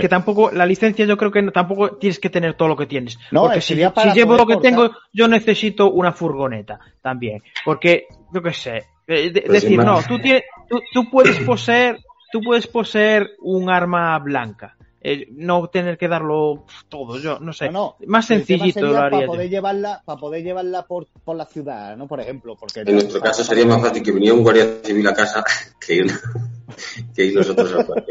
[0.00, 2.86] que tampoco, la licencia yo creo que no- tampoco tienes que tener todo lo que
[2.86, 3.18] tienes.
[3.30, 7.42] No, porque si, sería para si llevo lo que tengo, yo necesito una furgoneta también.
[7.64, 11.98] Porque, yo qué sé, eh, de- Pues decir, no, tú, tienes, tú, tú puedes poseer,
[12.32, 14.76] tú puedes poseer un arma blanca.
[15.00, 17.70] Eh, no tener que darlo todo, yo no sé.
[17.70, 18.06] No, no.
[18.06, 19.26] Más sencillito lo haría para yo.
[19.28, 22.08] poder llevarla, para poder llevarla por, por la ciudad, ¿no?
[22.08, 25.14] Por ejemplo, porque En nuestro caso sería más fácil que viniera un guardia civil a
[25.14, 25.44] casa
[25.86, 26.06] que ir,
[27.14, 28.04] que ir nosotros al.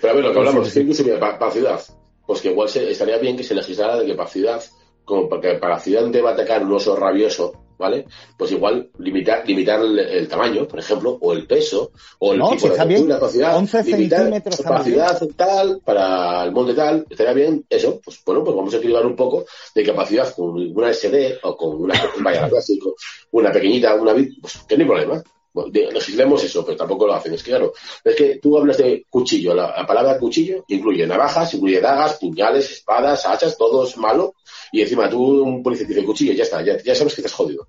[0.00, 1.80] Pero a ver, lo que Sí, hablamos, sí, que inclusive para, para ciudad,
[2.26, 4.62] pues que igual se, estaría bien que se legislara de que para ciudad,
[5.04, 8.06] como porque para ciudad te va a atacar un oso rabioso, ¿vale?
[8.36, 12.50] Pues igual limitar, limitar el, el tamaño, por ejemplo, o el peso, o el No,
[12.50, 14.84] tipo si de ciudad, 11 limitar centímetros bien.
[14.84, 19.06] ciudad tal, para el monte tal, estaría bien eso, pues bueno, pues vamos a equilibrar
[19.06, 22.94] un poco de capacidad con una SD o con una, vaya, clásico,
[23.30, 25.22] una pequeñita, una bit, pues que no hay problema.
[25.66, 27.34] Legislemos eso, pero tampoco lo hacen.
[27.34, 27.72] Es que claro,
[28.04, 32.70] es que tú hablas de cuchillo, la, la palabra cuchillo incluye navajas, incluye dagas, puñales,
[32.70, 34.34] espadas, hachas, todo es malo.
[34.72, 37.34] Y encima tú, un policía te dice cuchillo, ya está, ya, ya sabes que estás
[37.34, 37.66] jodido.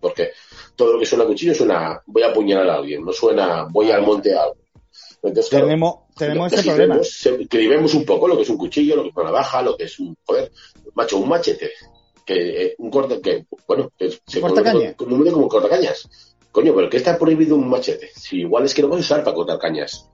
[0.00, 0.30] Porque
[0.76, 3.90] todo lo que suena a cuchillo suena voy a apuñalar a alguien, no suena voy
[3.90, 4.56] al monte a algo.
[5.22, 7.00] Entonces, claro, tenemos, tenemos ese problema.
[7.00, 9.84] escribimos un poco lo que es un cuchillo, lo que es una navaja, lo que
[9.84, 10.52] es un, joder,
[10.94, 11.72] macho, un machete,
[12.24, 14.94] que eh, un corte, que, bueno, que se ¿Cortacaña?
[14.94, 16.08] conoce como, como cortacañas.
[16.52, 18.10] Coño, pero ¿qué está prohibido un machete?
[18.14, 20.08] Si igual es que lo a usar para cortar cañas.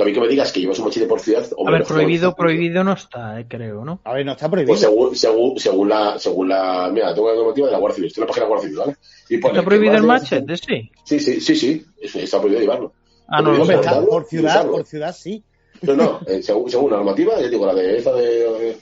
[0.00, 2.32] A mí que me digas que llevas un machete por ciudad, A hombre, ver, prohibido,
[2.36, 4.00] prohibido no está, eh, creo, ¿no?
[4.04, 4.70] A ver, no está prohibido.
[4.72, 8.06] Pues según, según, según la, según la, mira, tengo la normativa de la Guardia Civil,
[8.08, 8.96] estoy en la página de la Guardia Civil, ¿vale?
[9.28, 10.56] Y pone ¿Está prohibido el machete?
[10.56, 10.90] Sí.
[11.02, 12.92] Sí, sí, sí, sí, eso está prohibido llevarlo.
[13.26, 13.74] Ah, no, Prohibido sé.
[13.74, 15.42] está por ciudad, por ciudad sí.
[15.82, 18.76] No, no, eh, según, según la normativa, ya digo, la de esa de, eh,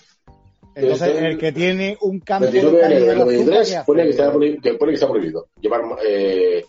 [0.75, 3.77] Entonces, Este- el que tiene un campo de 29 caña de del azúcar, 93 ¿qué
[3.77, 3.87] hace?
[3.87, 6.67] pone que, está prohibido, que pone que está prohibido llevar eh,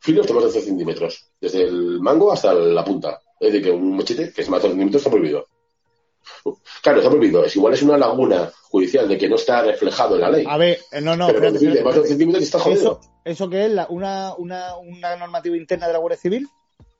[0.00, 3.20] filos de más de 12 centímetros, desde el mango hasta la punta.
[3.40, 5.46] Es decir, que un machete que es más de 12 centímetros está prohibido.
[6.82, 7.44] Claro, está prohibido.
[7.44, 10.44] Es igual es una laguna judicial de que no está reflejado en la ley.
[10.48, 12.08] A ver, eh, no, no, Pero espérate, conducir de espérate, más de 11 espérate.
[12.08, 13.00] centímetros está jodido.
[13.00, 13.70] ¿Eso, ¿Eso qué es?
[13.72, 16.48] La- una, una, ¿Una normativa interna de la Guardia Civil?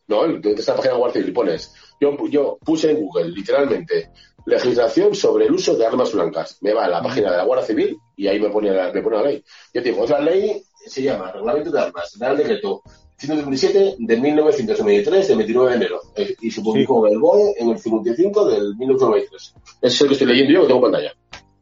[0.09, 1.75] No, en esta página de Guardia Civil pones.
[2.01, 4.11] Yo, yo puse en Google, literalmente,
[4.47, 6.59] legislación sobre el uso de armas blancas.
[6.61, 9.03] Me va a la página de la Guardia Civil y ahí me pone la, me
[9.03, 9.45] pone la ley.
[9.75, 12.83] Yo te digo, otra ley se llama Reglamento de Armas, Real Decreto
[13.19, 16.01] 127 de 1993, del 29 de enero.
[16.17, 19.55] Eh, Y se publicó en el BOE en el 55 del 1993.
[19.81, 21.13] Ese es el que estoy leyendo yo, que tengo en pantalla.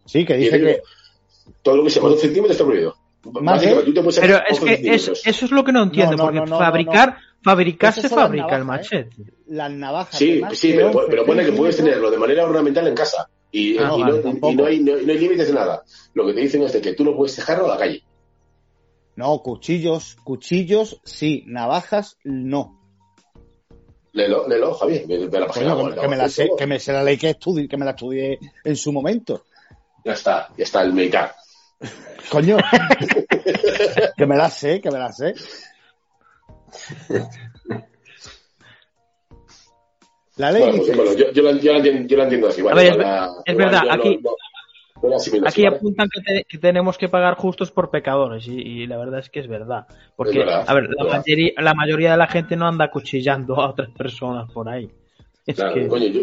[0.04, 0.82] Sí, que dice que.
[1.62, 2.96] todo lo que sea más de un centímetro está prohibido.
[3.24, 5.12] Más de- Básicamente, tú te puedes Pero es 11 que eso
[5.46, 8.62] es lo que no entiendo, No, no, porque no, no, fabricar, fabricar se fabrica el
[8.62, 8.64] ¿eh?
[8.64, 9.16] machete.
[9.48, 10.18] Las navajas.
[10.18, 12.86] Sí, de más sí, de pero, 11 pero pone que puedes tenerlo de manera ornamental
[12.88, 13.28] en casa.
[13.50, 15.82] Y, Ah, y vale, y no hay, no, no hay límites de nada.
[16.14, 18.02] Lo que te dicen es de que tú no puedes dejarlo a la calle.
[19.16, 21.44] No, cuchillos, cuchillos, sí.
[21.46, 22.80] Navajas, no.
[24.12, 25.04] Léelo, léelo, Javier.
[25.32, 27.30] La página Coño, web, que, que me la sé, que me sé la ley que
[27.30, 29.44] estudie, que me la estudié en su momento.
[30.04, 31.18] Ya está, ya está el make
[32.30, 32.56] Coño.
[34.16, 35.34] que me la sé, que me la sé.
[40.36, 42.48] La ley Bueno, pues, dice, bueno, yo, yo, la, yo, la entiendo, yo la entiendo
[42.48, 42.62] así.
[42.62, 44.36] Vale, ver, es la- es igual verdad, aquí- no- no
[45.46, 49.20] Aquí apuntan que, te- que tenemos que pagar justos por pecadores y, y la verdad
[49.20, 49.86] es que es verdad.
[50.16, 53.60] Porque, Es verdad, a ver, la mayoría, la mayoría de la gente no anda cuchillando
[53.60, 54.88] a otras personas por ahí.
[55.46, 56.20] Es Claro, que, coño, yo,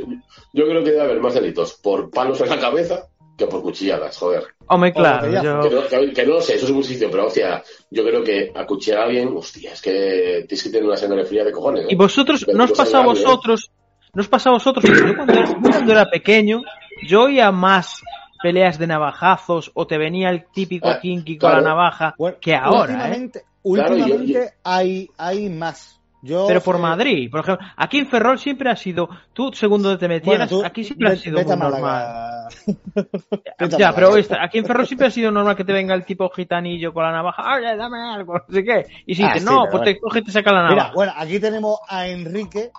[0.54, 4.18] yo creo que debe haber más delitos por palos en la cabeza que por cuchilladas,
[4.18, 4.44] joder.
[4.68, 7.28] hombre, claro, yo- Que no, que- que no lo sé, eso es un sitio, pero
[7.28, 11.24] hostia, yo creo que acuchillar a alguien, hostia, es que tienes que tener una sangre
[11.26, 11.84] fría de cojones.
[11.86, 11.88] ¿eh?
[11.92, 13.06] Y vosotros, Pero ¿no os pasa a ¿eh?
[13.06, 13.72] vosotros?
[14.14, 14.84] ¿No os pasa a vosotros?
[14.86, 16.62] Porque Yo cuando, era- cuando era pequeño,
[17.08, 18.02] yo oía más
[18.42, 22.56] peleas de navajazos o te venía el típico Ah, kinky con la navaja bueno, que
[22.56, 22.96] ahora, ¿eh?
[22.96, 25.98] últimamente, Claro, yo- últimamente yo- hay, hay más.
[26.24, 29.82] Yo, Pero por eh, Madrid, por ejemplo, aquí en Ferrol siempre ha sido, tú según
[29.82, 32.48] donde te Bueno, metieras, tú, aquí siempre ha vete- sido vete a muy normal.
[33.60, 35.96] Vete a Ya, pero esta- aquí en Ferrol siempre ha sido normal que te venga
[35.96, 38.86] el tipo gitanillo con la navaja, oye, dame algo, no sé qué.
[39.08, 40.94] Y si Ah, dices, sí, no, pues te coge y te saca la Mira, navaja.
[40.94, 42.72] bueno, aquí tenemos a Enrique.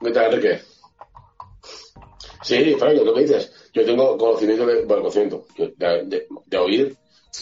[0.00, 0.60] ¿Qué tal, Enrique?
[2.42, 3.59] Sí, Frank, lo que dices.
[3.72, 6.96] Yo tengo conocimiento de, bueno, conocimiento, de, de- de oír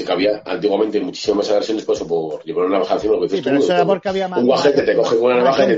[0.04, 3.36] que había antiguamente muchísimas agresiones por eso, por llevar una navaja encima, lo que Sí,
[3.36, 4.40] dices pero tú, eso era como porque había más.
[4.40, 5.74] un guajete te coge con una navaja y te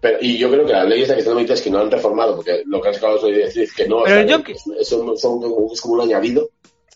[0.00, 2.62] pero, yo creo que las leyes de que están emitidas que no han reformado, porque
[2.66, 4.66] lo que han sacado es una directriz que no Pero o sea, yo que- es,
[4.66, 5.42] es son-
[5.72, 6.48] es como un añadido.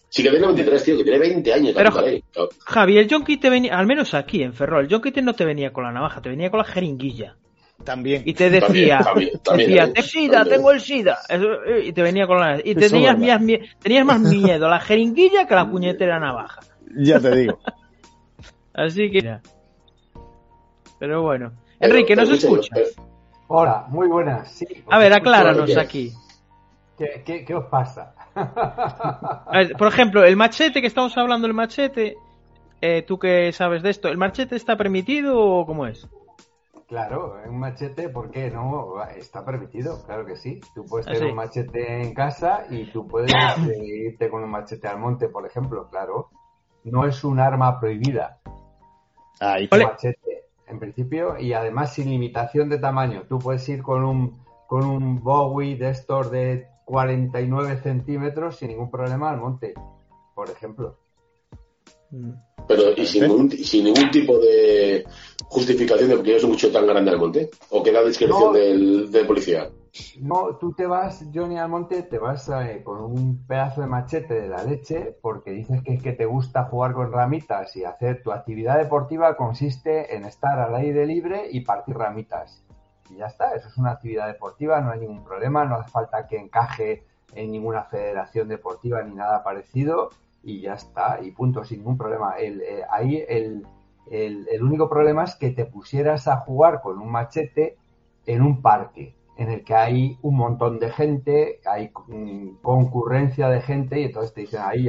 [0.08, 2.22] Sí que tiene 23, tío, que tiene 20 años la Pero, puta ley.
[2.64, 5.72] Javi, el Jonky te venía, al menos aquí en Ferrol, el te no te venía
[5.72, 7.36] con la navaja, te venía con la jeringuilla.
[7.84, 8.22] También.
[8.24, 10.56] Y te decía, También, también, también, decía, te SIDA, También.
[10.56, 11.18] tengo el SIDA.
[11.28, 12.58] Eso, eh, y te venía con la...
[12.64, 16.60] Y tenías, mie- tenías más miedo a la jeringuilla que a la puñetera navaja.
[16.96, 17.58] Ya te digo.
[18.74, 19.22] Así que...
[19.22, 19.40] mira.
[20.98, 21.52] Pero bueno.
[21.78, 22.68] Pero- Enrique, ¿nos escuchas?
[22.72, 23.06] pero-
[23.48, 24.50] Hola, muy buenas.
[24.50, 26.12] Sí, A ver, acláranos aquí.
[26.98, 28.14] ¿Qué, qué, qué os pasa?
[28.34, 32.16] A ver, por ejemplo, el machete que estamos hablando, el machete,
[32.80, 36.08] eh, tú que sabes de esto, ¿el machete está permitido o cómo es?
[36.86, 39.02] Claro, un machete, ¿por qué no?
[39.16, 40.60] Está permitido, claro que sí.
[40.74, 41.30] Tú puedes Ah, tener sí.
[41.30, 45.46] un machete en casa y tú puedes eh, irte con un machete al monte, por
[45.46, 46.30] ejemplo, claro.
[46.84, 48.38] No es un arma prohibida.
[49.40, 53.24] Ahí un machete, en principio, y además sin limitación de tamaño.
[53.28, 58.90] Tú puedes ir con un, con un Bowie de estos de 49 centímetros sin ningún
[58.90, 59.74] problema al monte,
[60.34, 60.96] por ejemplo.
[62.68, 65.04] Pero, ¿y sin ningún, sin ningún tipo de
[65.44, 67.50] justificación de por qué es un mucho tan grande al monte?
[67.70, 68.52] ¿O queda a discreción No.
[68.52, 69.70] del, del policía?
[70.20, 74.48] No, tú te vas, Johnny Almonte, te vas eh, con un pedazo de machete de
[74.48, 78.32] la leche porque dices que es que te gusta jugar con ramitas y hacer tu
[78.32, 82.62] actividad deportiva consiste en estar al aire libre y partir ramitas.
[83.08, 86.26] Y ya está, eso es una actividad deportiva, no hay ningún problema, no hace falta
[86.26, 90.10] que encaje en ninguna federación deportiva ni nada parecido
[90.46, 92.34] y ya está, y punto, sin ningún problema.
[92.38, 93.66] El, eh, ahí el,
[94.08, 97.76] el, el único problema es que te pusieras a jugar con un machete
[98.26, 101.90] en un parque en el que hay un montón de gente, hay
[102.62, 104.88] concurrencia de gente y entonces te dicen ahí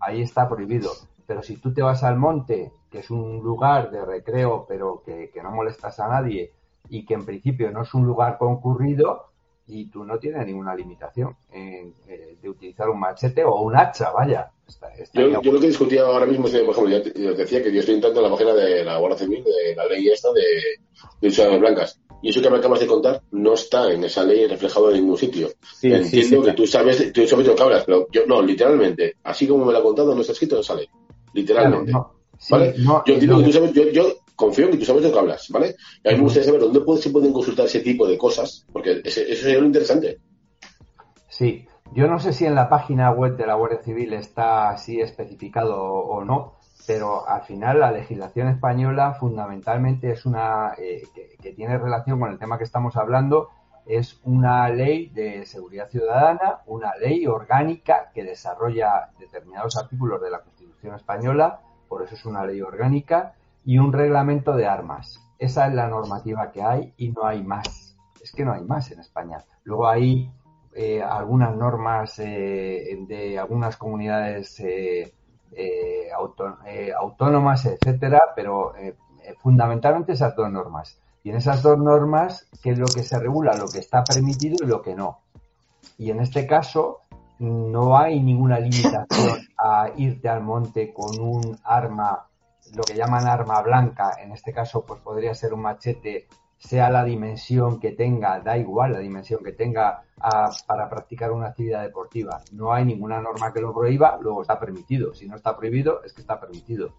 [0.00, 0.90] ahí está prohibido.
[1.26, 5.30] Pero si tú te vas al monte, que es un lugar de recreo, pero que,
[5.30, 6.52] que no molestas a nadie
[6.88, 9.25] y que en principio no es un lugar concurrido,
[9.68, 14.10] y tú no tienes ninguna limitación en, eh, de utilizar un machete o un hacha,
[14.12, 14.50] vaya.
[14.66, 17.42] Está- está Yo, lo que discutía ahora mismo es, que, por ejemplo, te- yo te
[17.42, 20.08] decía que yo estoy entrando en la página de la Guardia Civil, de la ley
[20.08, 22.00] esta de, de blancas.
[22.22, 25.18] Y eso que me acabas de contar no está en esa ley reflejado en ningún
[25.18, 25.48] sitio.
[25.74, 26.56] Sí, Entiendo sí, sí, que claro.
[26.56, 29.72] tú sabes, tú sabes de lo que hablas, pero yo no, literalmente, así como me
[29.72, 30.88] lo ha contado, no está escrito en esa ley.
[31.34, 31.92] Literalmente.
[31.92, 32.16] Claro, no.
[32.50, 32.74] ¿Vale?
[32.78, 35.14] no, yo entiendo que tú sabes, yo, yo confío en que tú sabes de lo
[35.14, 35.74] que hablas, ¿vale?
[36.04, 39.00] Y a mí me gustaría saber dónde se pueden consultar ese tipo de cosas, porque
[39.04, 40.18] ese- eso sería lo interesante.
[41.28, 45.00] Sí, yo no sé si en la página web de la Guardia Civil está así
[45.00, 46.54] especificado o no,
[46.86, 52.30] pero al final la legislación española fundamentalmente es una eh, que, que, tiene relación con
[52.30, 53.50] el tema que estamos hablando,
[53.86, 60.40] es una ley de seguridad ciudadana, una ley orgánica que desarrolla determinados artículos de la
[60.40, 63.34] Constitución española, por eso es una ley orgánica,
[63.66, 65.20] y un reglamento de armas.
[65.38, 67.98] Esa es la normativa que hay y no hay más.
[68.22, 69.44] Es que no hay más en España.
[69.64, 70.30] Luego hay
[70.72, 75.12] eh, algunas normas eh, de algunas comunidades eh,
[76.98, 78.72] autónomas, etcétera, pero
[79.42, 81.00] fundamentalmente esas dos normas.
[81.24, 83.56] Y en esas dos normas, ¿qué es lo que se regula?
[83.56, 85.22] Lo que está permitido y lo que no.
[85.98, 87.00] Y en este caso,
[87.40, 92.28] no hay ninguna limitación a irte al monte con un arma,
[92.74, 96.26] lo que llaman arma blanca, en este caso pues podría ser un machete,
[96.58, 101.48] sea la dimensión que tenga, da igual la dimensión que tenga a, para practicar una
[101.48, 102.40] actividad deportiva.
[102.52, 105.14] No hay ninguna norma que lo prohíba, luego está permitido.
[105.14, 106.94] Si no está prohibido, es que está permitido.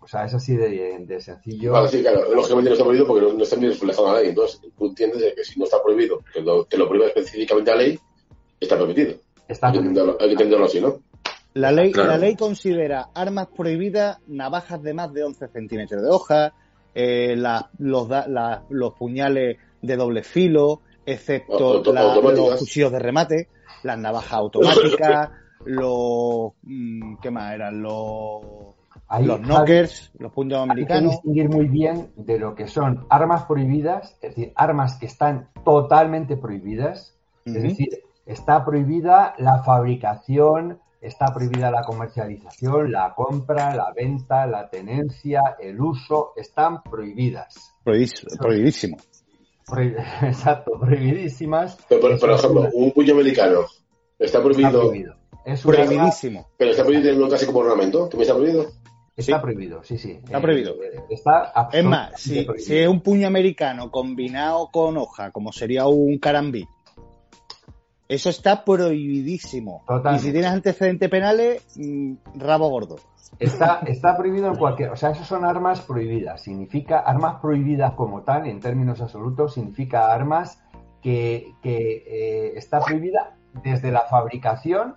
[0.00, 1.72] O sea, es así de, de sencillo.
[1.72, 2.32] Vale, sí, claro.
[2.32, 4.28] Lógicamente no está prohibido porque no, no está ni reflejado la ley.
[4.28, 7.76] Entonces, tú entiendes que si no está prohibido, que lo, que lo prohíba específicamente la
[7.78, 7.98] ley,
[8.60, 9.16] está permitido.
[9.48, 11.00] Está hay, que entenderlo, hay que entenderlo así, ¿no?
[11.56, 12.10] La ley, claro.
[12.10, 16.52] la ley considera armas prohibidas navajas de más de 11 centímetros de hoja,
[16.94, 22.98] eh, la, los, la, los puñales de doble filo, excepto Auto, la, los cuchillos de
[22.98, 23.48] remate,
[23.84, 25.30] las navajas automáticas,
[25.64, 26.52] los...
[26.62, 27.80] mm, ¿Qué más eran?
[27.80, 28.42] Los...
[29.08, 31.10] Ahí, los knockers, los puños hay que americanos.
[31.12, 36.36] distinguir muy bien de lo que son armas prohibidas, es decir, armas que están totalmente
[36.36, 37.14] prohibidas,
[37.46, 37.62] es Ujú.
[37.62, 37.88] decir,
[38.26, 45.80] está prohibida la fabricación, está prohibida la comercialización, la compra, la venta, la tenencia, el
[45.80, 47.72] uso, están prohibidas.
[47.84, 48.96] Prohibis- prohibidísimo.
[49.66, 51.78] Prohi- Exacto, prohibidísimas.
[51.88, 53.60] Pero, por, una- ejemplo, un puño americano
[54.18, 55.14] está está prohibido, prohibido.
[55.44, 56.48] Es un arma- Prohibidísimo.
[56.56, 58.08] pero está prohibido tenerlo casi como ornamento.
[58.08, 58.66] ¿También está prohibido?
[59.16, 59.42] Está Sí.
[59.42, 60.10] prohibido, sí, sí.
[60.22, 60.74] Está Eh, prohibido.
[61.08, 62.54] está Es más, si, prohibido.
[62.66, 66.66] si es un puño americano combinado con hoja, como sería un carambí,
[68.08, 69.82] eso está prohibidísimo.
[69.86, 70.22] Totalmente.
[70.22, 72.96] Y si tienes antecedentes penales, mm, rabo gordo.
[73.38, 76.42] Está, está prohibido en cualquier, o sea, esas son armas prohibidas.
[76.42, 80.62] Significa, armas prohibidas como tal, en términos absolutos, significa armas
[81.02, 84.96] que, que eh, está prohibida desde la fabricación,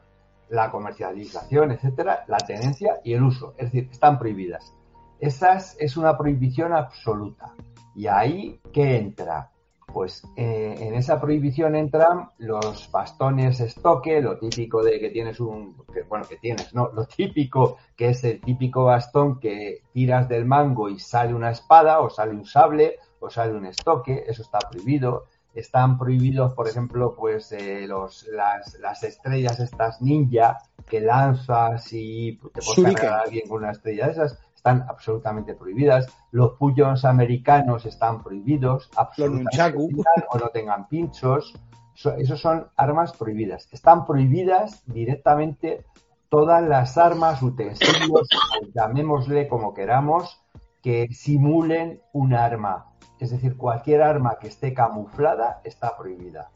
[0.49, 3.53] la comercialización, etcétera, la tenencia y el uso.
[3.57, 4.73] Es decir, están prohibidas.
[5.19, 7.53] Esas es una prohibición absoluta.
[7.95, 9.51] Y ahí, ¿qué entra?
[9.93, 15.75] Pues eh, en esa prohibición entran los bastones estoque, lo típico de que tienes un,
[15.93, 20.45] que, bueno, que tienes, no, lo típico que es el típico bastón que tiras del
[20.45, 24.59] mango y sale una espada o sale un sable o sale un estoque, eso está
[24.59, 25.25] prohibido.
[25.53, 32.39] Están prohibidos, por ejemplo, pues eh, los, las, las estrellas estas ninja que lanzas y
[32.53, 36.07] te puedes a alguien con una estrella de esas, están absolutamente prohibidas.
[36.31, 41.53] Los puños americanos están prohibidos, absolutamente o no tengan pinchos.
[41.93, 43.69] So- esos son armas prohibidas.
[43.71, 45.85] Están prohibidas directamente
[46.27, 48.27] todas las armas, utensilios,
[48.75, 50.41] llamémosle como queramos,
[50.83, 52.87] que simulen un arma.
[53.17, 56.51] Es decir, cualquier arma que esté camuflada está prohibida.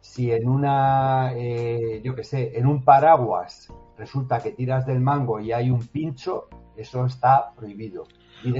[0.00, 5.40] Si en una, eh, yo qué sé, en un paraguas resulta que tiras del mango
[5.40, 6.48] y hay un pincho,
[6.80, 8.06] eso está prohibido.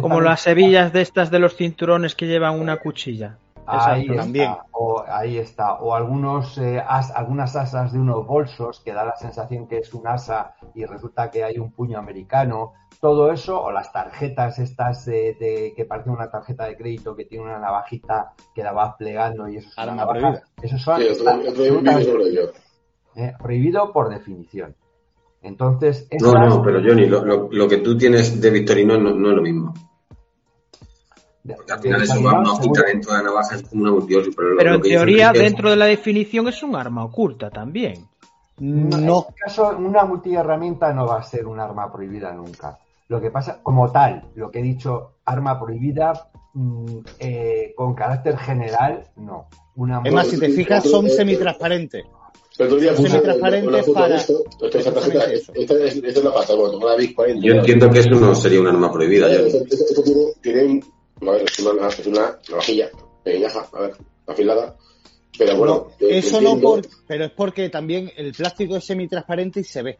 [0.01, 3.39] Como las hebillas de estas de los cinturones que llevan una cuchilla.
[3.67, 4.57] Ahí Exacto, está, también.
[4.73, 5.75] O, ahí está.
[5.75, 9.95] O algunos, eh, as- algunas asas de unos bolsos que da la sensación que es
[9.95, 12.73] un asa y resulta que hay un puño americano.
[13.01, 17.25] Todo eso, o las tarjetas estas eh, de, que parecen una tarjeta de crédito que
[17.25, 20.19] tiene una navajita que la vas plegando y eso es una navaja.
[20.19, 20.43] prohibida.
[20.61, 21.07] Eso son Sí,
[23.17, 24.75] eh, prohibido por definición.
[25.43, 29.15] Entonces, No, esas- no, pero Johnny, lo, lo, lo que tú tienes de Victorino no,
[29.15, 29.75] no es lo mismo.
[31.57, 34.35] Porque al final eso va una hojita dentro de la navaja, es como una multiosis.
[34.37, 36.77] Pero, lo- Pero lo en que dice teoría, es- dentro de la definición es un
[36.77, 38.07] arma oculta también.
[38.59, 38.99] No, No.
[38.99, 42.79] En este caso, una multiherramienta no va a ser un arma prohibida nunca.
[43.09, 48.37] Lo que pasa, como tal, lo que he dicho, arma prohibida mm, eh, con carácter
[48.37, 49.47] general, no.
[49.77, 52.05] Una Es más, si te fijas, son semitransparentes.
[52.61, 54.45] El otro día puse una foto para- de esto.
[55.55, 57.47] Esta, es, esta es la pasta, bueno, la Big 40.
[57.47, 59.69] Yo entiendo que eso no sería un arma prohibida, Esto, Johnny.
[59.71, 62.91] esto- esto tiene, tiene un- a ver, es una, es una navajilla
[63.25, 63.93] pequeñaja, a ver,
[64.27, 64.77] afilada.
[65.39, 69.65] Pero bueno, No, eso no, por, pero es porque también el plástico es semitransparente y
[69.65, 69.97] se ve.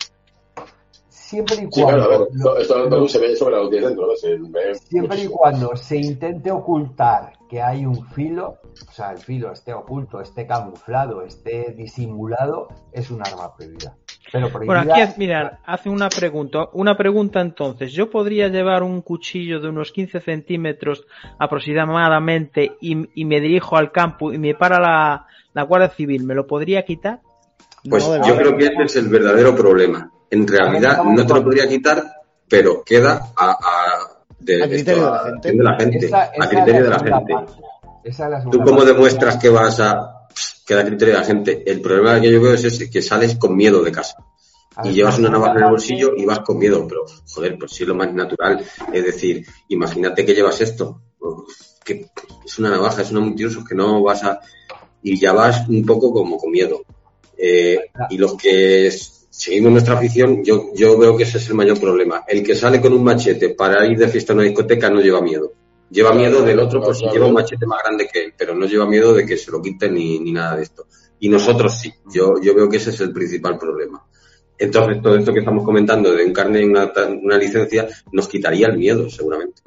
[1.31, 2.29] Siempre y cuando...
[4.51, 9.53] ve Siempre y cuando se intente ocultar que hay un filo, o sea, el filo
[9.53, 13.97] esté oculto, esté camuflado, esté disimulado, es un arma prohibida.
[14.33, 14.83] Pero prohibida...
[14.83, 16.69] Bueno, aquí, mirad, hace una pregunta.
[16.73, 17.93] Una pregunta entonces.
[17.93, 21.07] ¿Yo podría llevar un cuchillo de unos 15 centímetros
[21.39, 26.25] aproximadamente y, y me dirijo al campo y me para la, la Guardia Civil?
[26.25, 27.21] ¿Me lo podría quitar?
[27.89, 30.11] Pues No, yo creo que ese es el verdadero problema.
[30.31, 32.03] En realidad no te lo podría quitar,
[32.49, 35.49] pero queda a, a- de, A criterio esto, de la gente.
[35.49, 37.11] acción de la gente, Esa- a esa criterio de la gente.
[37.35, 37.53] parte.
[38.05, 38.93] Esa es la ¿Tú cómo parte.
[38.93, 40.17] demuestras que vas a
[40.67, 41.63] queda a criterio de la gente?
[41.71, 44.17] El problema que yo veo es ese, que sales con miedo de casa.
[44.77, 47.73] A y llevas una navaja en el bolsillo y vas con miedo, pero joder, pues
[47.73, 48.65] sí es lo más natural.
[48.93, 51.03] Es decir, imagínate que llevas esto,
[51.85, 52.07] que
[52.47, 54.41] es una navaja, es un multiusos que no vas a...
[55.03, 56.83] y ya vas un poco como con miedo.
[57.37, 58.87] Eh, y los que
[59.31, 62.25] s- seguimos nuestra afición, yo, yo veo que ese es el mayor problema.
[62.27, 65.21] El que sale con un machete para ir de fiesta a una discoteca no lleva
[65.21, 65.53] miedo.
[65.91, 68.67] Lleva miedo del otro por si lleva un machete más grande que él, pero no
[68.67, 70.87] lleva miedo de que se lo quiten ni, ni nada de esto.
[71.19, 74.05] Y nosotros sí, yo, yo veo que ese es el principal problema.
[74.57, 78.79] Entonces, todo esto que estamos comentando de un carnet una, una licencia nos quitaría el
[78.79, 79.63] miedo, seguramente.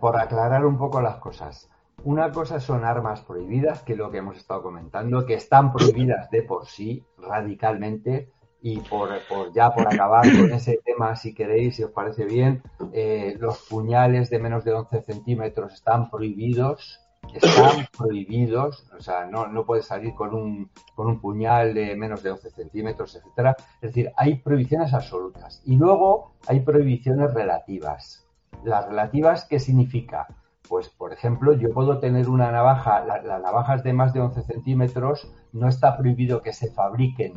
[0.00, 1.68] Por aclarar un poco las cosas.
[2.04, 6.30] Una cosa son armas prohibidas, que es lo que hemos estado comentando, que están prohibidas
[6.30, 8.30] de por sí radicalmente.
[8.60, 12.62] Y por, por ya por acabar con ese tema, si queréis, si os parece bien,
[12.92, 17.00] eh, los puñales de menos de 11 centímetros están prohibidos.
[17.34, 22.22] Están prohibidos, o sea, no, no puedes salir con un, con un puñal de menos
[22.22, 23.54] de 11 centímetros, etcétera.
[23.80, 25.62] Es decir, hay prohibiciones absolutas.
[25.64, 28.26] Y luego hay prohibiciones relativas.
[28.64, 30.26] Las relativas, ¿qué significa?
[30.68, 34.42] Pues, por ejemplo, yo puedo tener una navaja, la- las navajas de más de 11
[34.42, 37.34] centímetros, no está prohibido que se fabriquen,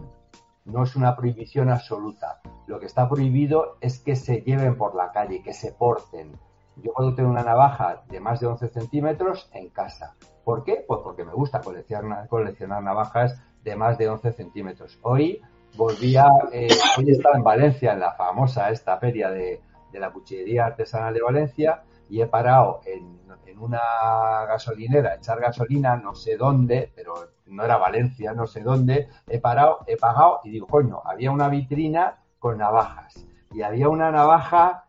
[0.65, 2.41] no es una prohibición absoluta.
[2.67, 6.37] Lo que está prohibido es que se lleven por la calle, que se porten.
[6.77, 10.15] Yo puedo tener una navaja de más de 11 centímetros en casa.
[10.43, 10.83] ¿Por qué?
[10.87, 14.99] Pues porque me gusta coleccionar, coleccionar navajas de más de 11 centímetros.
[15.03, 15.41] Hoy
[15.75, 20.11] volví a, eh, hoy estaba en Valencia, en la famosa esta feria de, de la
[20.11, 23.21] cuchillería artesanal de Valencia, y he parado en,
[23.57, 27.13] una gasolinera, echar gasolina, no sé dónde, pero
[27.45, 31.47] no era Valencia, no sé dónde, he parado, he pagado y digo, coño, había una
[31.47, 34.85] vitrina con navajas y había una navaja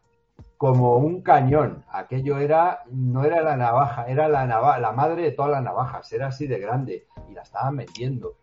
[0.57, 1.85] como un cañón.
[1.91, 6.11] Aquello era, no era la navaja, era la navaja, la madre de todas las navajas,
[6.11, 8.37] era así de grande y la estaban vendiendo.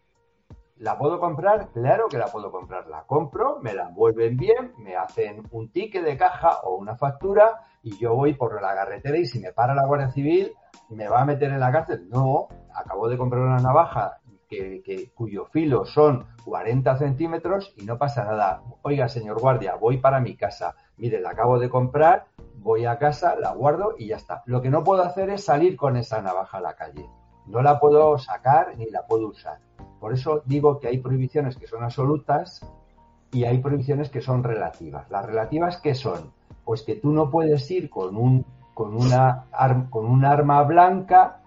[0.77, 1.69] ¿La puedo comprar?
[1.73, 2.87] Claro que la puedo comprar.
[2.87, 7.65] La compro, me la envuelven bien, me hacen un ticket de caja o una factura
[7.83, 10.51] y yo voy por la carretera y si me para la Guardia Civil,
[10.89, 12.07] ¿me va a meter en la cárcel?
[12.09, 18.25] No, acabo de comprar una navaja que, cuyo filo son 40 centímetros y no pasa
[18.25, 18.63] nada.
[18.81, 20.75] Oiga, señor guardia, voy para mi casa.
[20.97, 24.43] Mire, la acabo de comprar, voy a casa, la guardo y ya está.
[24.45, 27.07] Lo que no puedo hacer es salir con esa navaja a la calle.
[27.45, 29.59] No la puedo sacar ni la puedo usar.
[29.99, 32.65] Por eso digo que hay prohibiciones que son absolutas
[33.31, 35.09] y hay prohibiciones que son relativas.
[35.11, 36.33] Las relativas, ¿qué son?
[36.69, 39.45] Pues que tú no puedes ir con un, con una,
[39.89, 41.41] con un arma blanca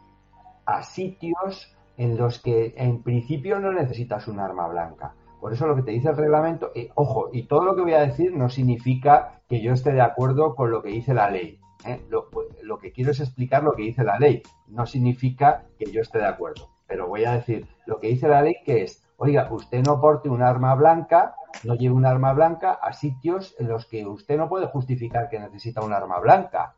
[0.66, 5.14] a sitios en los que en principio no necesitas un arma blanca.
[5.40, 7.92] Por eso lo que te dice el reglamento, eh, ojo, y todo lo que voy
[7.92, 11.61] a decir no significa que yo esté de acuerdo con lo que dice la ley.
[11.87, 12.00] ¿eh?
[12.11, 12.28] Lo,
[12.64, 14.42] lo que quiero es explicar lo que dice la ley.
[14.66, 16.68] No significa que yo esté de acuerdo.
[16.88, 20.28] Pero voy a decir lo que dice la ley, que es, oiga, usted no porte
[20.28, 24.48] un arma blanca, no lleve un arma blanca a sitios en los que usted no
[24.48, 26.74] puede justificar que necesita un arma blanca.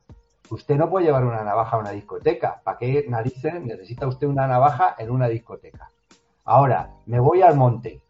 [0.51, 2.61] Usted no puede llevar una navaja a una discoteca.
[2.63, 5.89] ¿Para qué narices necesita usted una navaja en una discoteca?
[6.45, 8.03] Ahora, me voy al monte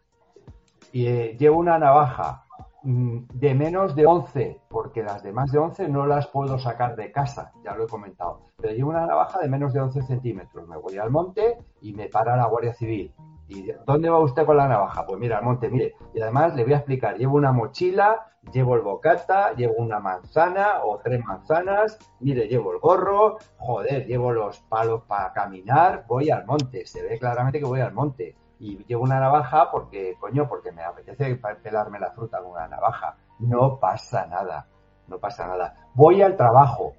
[0.91, 2.43] y eh, llevo una navaja
[2.83, 6.97] mm, de menos de 11, porque las de más de 11 no las puedo sacar
[6.97, 8.41] de casa, ya lo he comentado.
[8.57, 10.67] Pero llevo una navaja de menos de 11 centímetros.
[10.67, 13.13] Me voy al monte y me para la Guardia Civil.
[13.47, 15.05] ¿Y dónde va usted con la navaja?
[15.05, 15.93] Pues mira, al monte, mire.
[16.13, 20.83] Y además le voy a explicar, llevo una mochila, llevo el bocata, llevo una manzana
[20.83, 26.45] o tres manzanas, mire, llevo el gorro, joder, llevo los palos para caminar, voy al
[26.45, 28.35] monte, se ve claramente que voy al monte.
[28.59, 33.17] Y llevo una navaja porque, coño, porque me apetece pelarme la fruta con una navaja.
[33.39, 34.67] No pasa nada,
[35.07, 35.89] no pasa nada.
[35.93, 36.93] Voy al trabajo,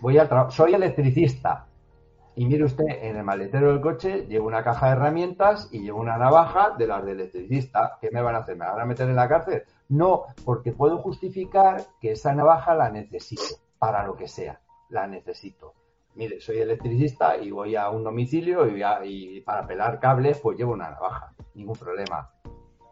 [0.00, 1.66] voy al trabajo, soy electricista,
[2.40, 6.00] y mire usted, en el maletero del coche llevo una caja de herramientas y llevo
[6.00, 7.98] una navaja de las de electricista.
[8.00, 8.56] ¿Qué me van a hacer?
[8.56, 9.64] ¿Me van a meter en la cárcel?
[9.90, 13.42] No, porque puedo justificar que esa navaja la necesito,
[13.78, 15.74] para lo que sea, la necesito.
[16.14, 18.66] Mire, soy electricista y voy a un domicilio
[19.04, 22.30] y, para pelar cables pues llevo una navaja, ningún problema.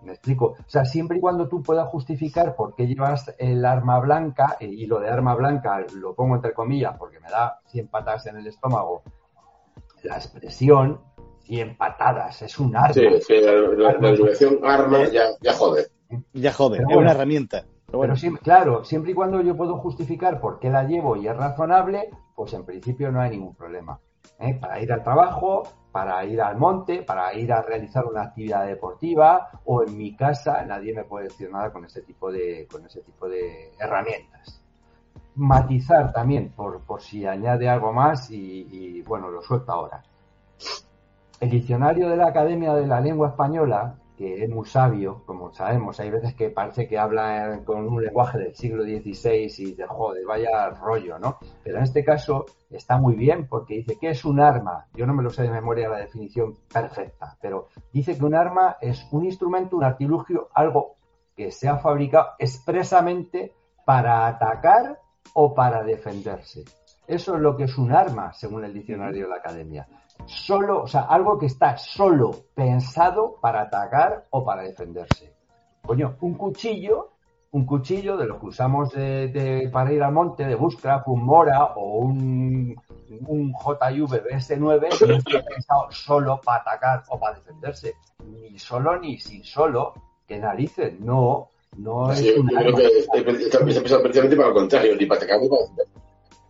[0.03, 0.57] Me explico.
[0.59, 4.85] O sea, siempre y cuando tú puedas justificar por qué llevas el arma blanca, y
[4.85, 8.47] lo de arma blanca lo pongo entre comillas porque me da 100 patadas en el
[8.47, 9.03] estómago,
[10.05, 11.01] la expresión
[11.45, 12.93] 100 patadas, es un arma.
[12.93, 15.87] Sí, sí, la, la, la denominación arma ya, ya jode.
[16.33, 16.99] Ya Pero es bueno.
[17.01, 17.65] una herramienta.
[17.87, 21.17] Pero bueno, Pero sí, claro, siempre y cuando yo puedo justificar por qué la llevo
[21.17, 23.99] y es razonable, pues en principio no hay ningún problema.
[24.39, 24.55] ¿eh?
[24.61, 29.49] Para ir al trabajo, para ir al monte, para ir a realizar una actividad deportiva
[29.65, 33.01] o en mi casa, nadie me puede decir nada con ese tipo de, con ese
[33.01, 34.63] tipo de herramientas.
[35.39, 40.03] Matizar también, por, por si añade algo más y, bueno, lo suelto ahora.
[41.41, 46.01] El diccionario de la Academia de la Lengua Española, que es muy sabio, como sabemos,
[46.01, 50.27] hay veces que parece que habla con un lenguaje del siglo XVI y de joder,
[50.27, 51.39] vaya rollo, ¿no?
[51.63, 54.87] Pero en este caso está muy bien porque dice que es un arma.
[54.95, 58.77] Yo no me lo sé de memoria la definición perfecta, pero dice que un arma
[58.81, 60.97] es un instrumento, un artilugio, algo
[61.37, 63.55] que se ha fabricado expresamente
[63.87, 64.99] para atacar
[65.35, 66.65] o para defenderse.
[67.07, 69.89] Eso es lo que es un arma, según el diccionario de la academia.
[70.27, 75.33] Solo, o sea, algo que está solo pensado para atacar o para defenderse.
[75.81, 77.13] Coño, un cuchillo,
[77.53, 81.65] un cuchillo de los que usamos de, para ir al monte, de Bushcraft, un Mora
[81.77, 82.77] o un,
[83.27, 87.95] un JV BS9, no está pensado solo para atacar o para defenderse.
[88.27, 89.95] Ni solo ni sin solo,
[90.27, 91.49] que narices, no,
[91.79, 92.77] no Así, es yo un creo arma.
[92.79, 95.63] que está pensado precisamente para lo contrario, ni para atacar ni para.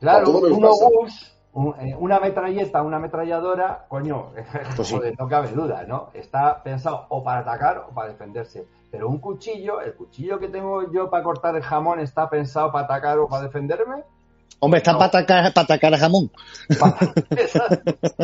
[0.01, 4.33] Claro, un obús, un- eh, una metralleta, una ametralladora, coño,
[4.76, 4.95] Pues sí.
[4.95, 6.11] joder, no cabe duda, ¿no?
[6.14, 8.66] Está pensado o para atacar o para defenderse.
[8.91, 12.85] Pero un cuchillo, el cuchillo que tengo yo para cortar el jamón, ¿está pensado para
[12.87, 14.03] atacar o para defenderme?
[14.61, 14.99] hombre, está no.
[14.99, 16.31] para atacar, para atacar a jamón.
[16.81, 16.97] Para,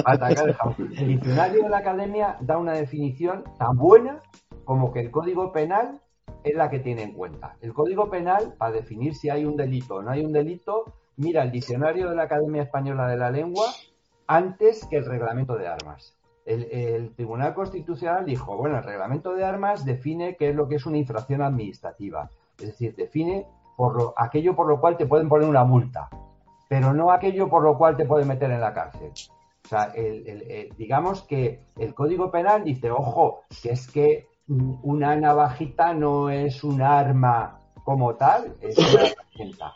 [0.02, 0.76] para atacar el jamón.
[0.96, 4.20] El diccionario de la academia da una definición tan buena
[4.64, 6.00] como que el código penal
[6.42, 7.56] es la que tiene en cuenta.
[7.60, 10.84] El código penal, para definir si hay un delito o no hay un delito,
[11.16, 13.66] mira el diccionario de la Academia Española de la Lengua
[14.26, 16.16] antes que el reglamento de armas.
[16.44, 20.84] El, Tribunal Constitucional dijo, bueno, el reglamento de armas define qué es lo que es
[20.84, 22.28] una infracción administrativa.
[22.58, 23.46] Es decir, define
[23.76, 26.10] por lo- aquello por lo cual te pueden poner una multa,
[26.68, 29.10] pero no aquello por lo cual te pueden meter en la cárcel.
[29.64, 34.28] O sea, el- el- el- digamos que el Código Penal dice, ojo, que es que
[34.48, 39.74] una navajita no es un arma como tal, es una herramienta.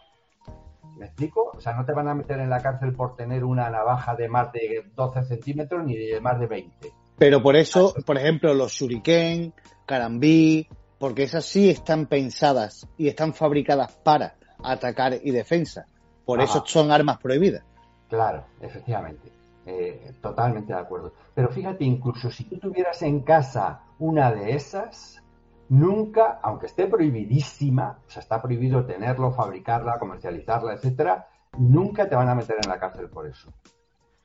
[0.97, 1.53] ¿Me explico?
[1.55, 4.29] O sea, no te van a meter en la cárcel por tener una navaja de
[4.29, 6.93] más de 12 centímetros ni de más de 20.
[7.17, 9.55] Pero por eso, por ejemplo, los shuriken,
[9.87, 15.87] carambí, porque esas sí están pensadas y están fabricadas para atacar y defensa.
[16.25, 16.51] Por Ajá.
[16.51, 17.65] eso son armas prohibidas.
[18.09, 19.38] Claro, efectivamente.
[19.71, 21.13] Eh, totalmente de acuerdo.
[21.35, 25.23] Pero fíjate, incluso si tú tuvieras en casa una de esas,
[25.69, 32.31] nunca, aunque esté prohibidísima, o sea, está prohibido tenerlo, fabricarla, comercializarla, etcétera, nunca te van
[32.31, 33.53] a meter en la cárcel por eso.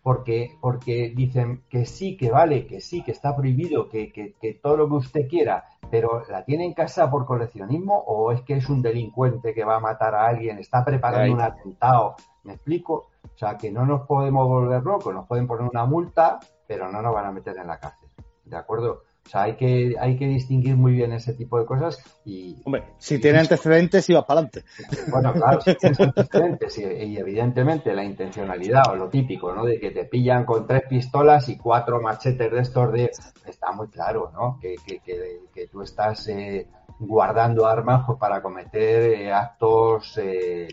[0.01, 4.53] Porque, porque dicen que sí, que vale, que sí, que está prohibido, que, que, que
[4.53, 8.53] todo lo que usted quiera, pero ¿la tiene en casa por coleccionismo o es que
[8.53, 12.15] es un delincuente que va a matar a alguien, está preparando un atentado?
[12.43, 13.09] ¿Me explico?
[13.33, 17.01] O sea, que no nos podemos volver locos, nos pueden poner una multa, pero no
[17.01, 18.09] nos van a meter en la cárcel.
[18.45, 19.03] ¿De acuerdo?
[19.25, 22.83] O sea, hay que, hay que distinguir muy bien ese tipo de cosas y, Hombre,
[22.97, 24.65] si tiene antecedentes, ibas para adelante.
[25.09, 29.63] bueno, claro, si tienes antecedentes y, y evidentemente la intencionalidad o lo típico, ¿no?
[29.63, 33.11] De que te pillan con tres pistolas y cuatro machetes de estos de...
[33.45, 34.59] Está muy claro, ¿no?
[34.59, 36.67] Que, que, que, que tú estás eh,
[36.99, 40.17] guardando armas pues, para cometer eh, actos...
[40.17, 40.67] eh,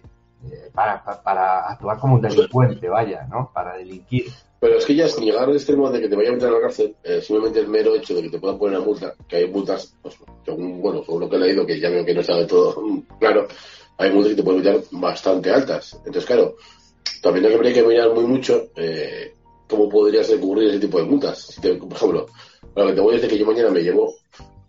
[0.50, 3.50] eh, para, para, actuar como un delincuente, vaya, ¿no?
[3.52, 4.26] Para delinquir.
[4.60, 6.60] Pero es que ya llegar al extremo de que te vayan a meter en la
[6.60, 9.48] cárcel, eh, simplemente el mero hecho de que te puedan poner una multa, que hay
[9.48, 12.36] multas, pues, según, bueno, según lo que he leído, que ya veo que no está
[12.36, 12.82] de todo
[13.18, 13.48] claro,
[13.96, 15.94] hay multas que te pueden meter bastante altas.
[15.98, 16.56] Entonces, claro,
[17.22, 19.32] también que- habría que mirar muy mucho eh,
[19.68, 21.38] cómo podrías cubrir ese tipo de multas.
[21.38, 22.26] Si te- por ejemplo,
[22.74, 24.14] lo que te voy a decir que yo mañana me llevo,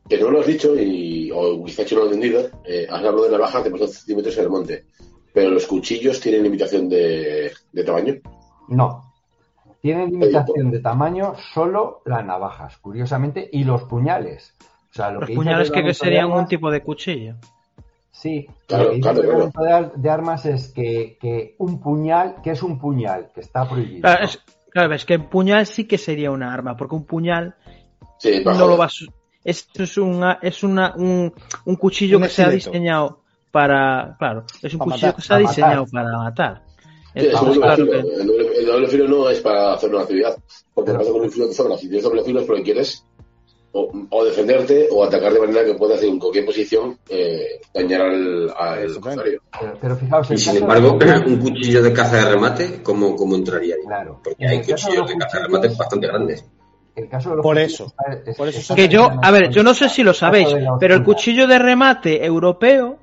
[0.07, 2.97] que no lo has dicho, y, o quizás yo no lo he entendido, eh, has
[2.99, 4.85] hablado de de más de 12 centímetros en el monte,
[5.33, 8.15] pero los cuchillos tienen limitación de, de tamaño.
[8.69, 9.13] No.
[9.81, 14.55] Tienen limitación de tamaño solo las navajas, curiosamente, y los puñales.
[14.91, 17.35] O sea, lo Los que dice el puñales que, que serían un tipo de cuchillo.
[18.11, 22.51] Sí, Claro, lo que dice claro, de, de armas es que, que un puñal, que
[22.51, 24.01] es un puñal, que está prohibido.
[24.01, 24.25] Claro, ¿no?
[24.25, 27.55] es, claro, es que el puñal sí que sería una arma, porque un puñal
[28.21, 29.03] Sí, no lo vas.
[29.43, 31.33] Esto es, una, es una, un,
[31.65, 33.20] un cuchillo Un que se ha diseñado
[33.51, 34.15] para.
[34.17, 35.91] Claro, es un Para cuchillo matar, que se ha para diseñado matar.
[36.05, 36.61] para matar.
[37.13, 37.91] Sí, es un Entonces, doble claro filo.
[37.91, 38.21] que.
[38.21, 40.37] El doble, el doble filo no es para hacer una actividad.
[40.73, 41.77] Porque pasa con un filo de sobra.
[41.77, 43.05] Si tienes doble filo es porque quieres.
[43.73, 48.49] o, o defenderte o atacar de manera que puedas en cualquier posición eh, dañar al,
[48.57, 49.41] al contrario.
[49.59, 53.35] Pero, pero fijaos, Y sin embargo, de- un cuchillo de caza de remate, ¿cómo, cómo
[53.35, 53.81] entraría ahí?
[53.85, 54.19] Claro.
[54.23, 56.45] Porque hay de cuchillos los de caza de remate bastante grandes.
[56.97, 59.49] el caso de los Por eso, está- es- por eso está Que yo, a ver,
[59.49, 62.99] yo no sé si lo sabéis, de pero el cuchillo de remate europeo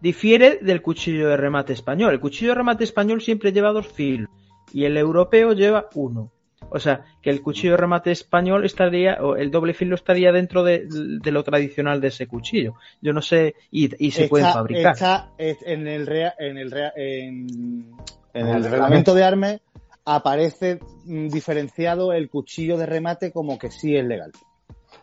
[0.00, 2.12] difiere del cuchillo de remate español.
[2.12, 4.28] El cuchillo de remate español siempre lleva dos filos
[4.72, 6.32] y el europeo lleva uno.
[6.68, 10.64] O sea, que el cuchillo de remate español estaría, o el doble filo estaría dentro
[10.64, 12.74] de, de lo tradicional de ese cuchillo.
[13.00, 14.92] Yo no sé, y, y se pueden Está- fabricar.
[14.94, 17.46] está, en el rea- en el rea- en,
[18.34, 19.60] en el reglamento de armas
[20.04, 24.32] aparece mm, diferenciado el cuchillo de remate como que sí es legal.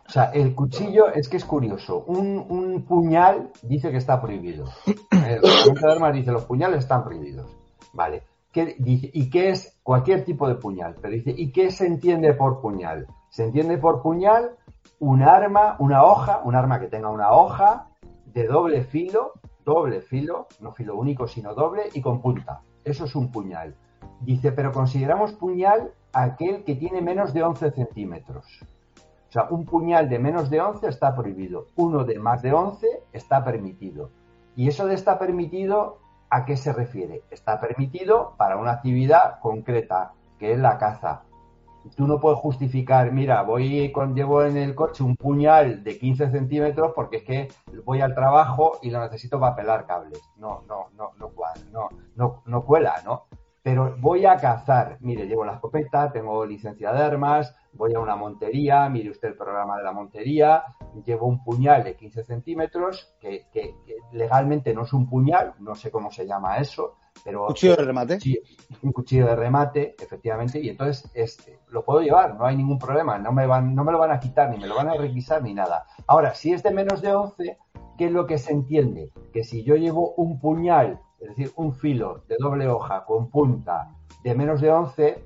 [0.06, 2.04] O sea, el cuchillo es que es curioso.
[2.06, 4.66] Un, un puñal dice que está prohibido.
[5.10, 7.50] El reglamento de armas dice los puñales están prohibidos.
[7.92, 8.22] Vale.
[8.52, 9.10] ¿Qué dice?
[9.12, 10.96] ¿Y qué es cualquier tipo de puñal?
[11.00, 13.06] Pero dice, ¿y qué se entiende por puñal?
[13.30, 14.56] Se entiende por puñal
[15.00, 17.88] un arma, una hoja, un arma que tenga una hoja
[18.26, 19.32] de doble filo,
[19.64, 22.60] doble filo, no filo único, sino doble y con punta.
[22.84, 23.74] Eso es un puñal.
[24.20, 28.44] Dice, pero consideramos puñal aquel que tiene menos de 11 centímetros.
[29.34, 31.66] O sea, un puñal de menos de 11 está prohibido.
[31.74, 34.10] Uno de más de 11 está permitido.
[34.54, 35.98] Y eso de está permitido,
[36.30, 37.24] ¿a qué se refiere?
[37.32, 41.22] Está permitido para una actividad concreta, que es la caza.
[41.96, 46.30] Tú no puedes justificar, mira, voy con, llevo en el coche un puñal de 15
[46.30, 47.48] centímetros porque es que
[47.84, 50.22] voy al trabajo y lo necesito para pelar cables.
[50.36, 51.32] No, no, no, no
[51.72, 53.24] no, no, no cuela, ¿no?
[53.64, 54.98] Pero voy a cazar.
[55.00, 59.36] Mire, llevo la escopeta, tengo licencia de armas, voy a una montería, mire usted el
[59.36, 60.62] programa de la montería,
[61.06, 65.74] llevo un puñal de 15 centímetros, que, que- que legalmente no es un puñal, no
[65.74, 68.20] sé cómo se llama eso, pero Cuchillo de remate.
[68.20, 68.38] Sí,
[68.82, 73.18] un cuchillo de remate, efectivamente, y entonces este, lo puedo llevar, no hay ningún problema,
[73.18, 75.42] no me, van, no me lo van a quitar, ni me lo van a requisar,
[75.42, 75.86] ni nada.
[76.06, 77.56] Ahora, si es de menos de 11,
[77.96, 79.10] ¿qué es lo que se entiende?
[79.32, 83.90] Que si yo llevo un puñal, es decir, un filo de doble hoja con punta
[84.22, 85.18] de menos de 11,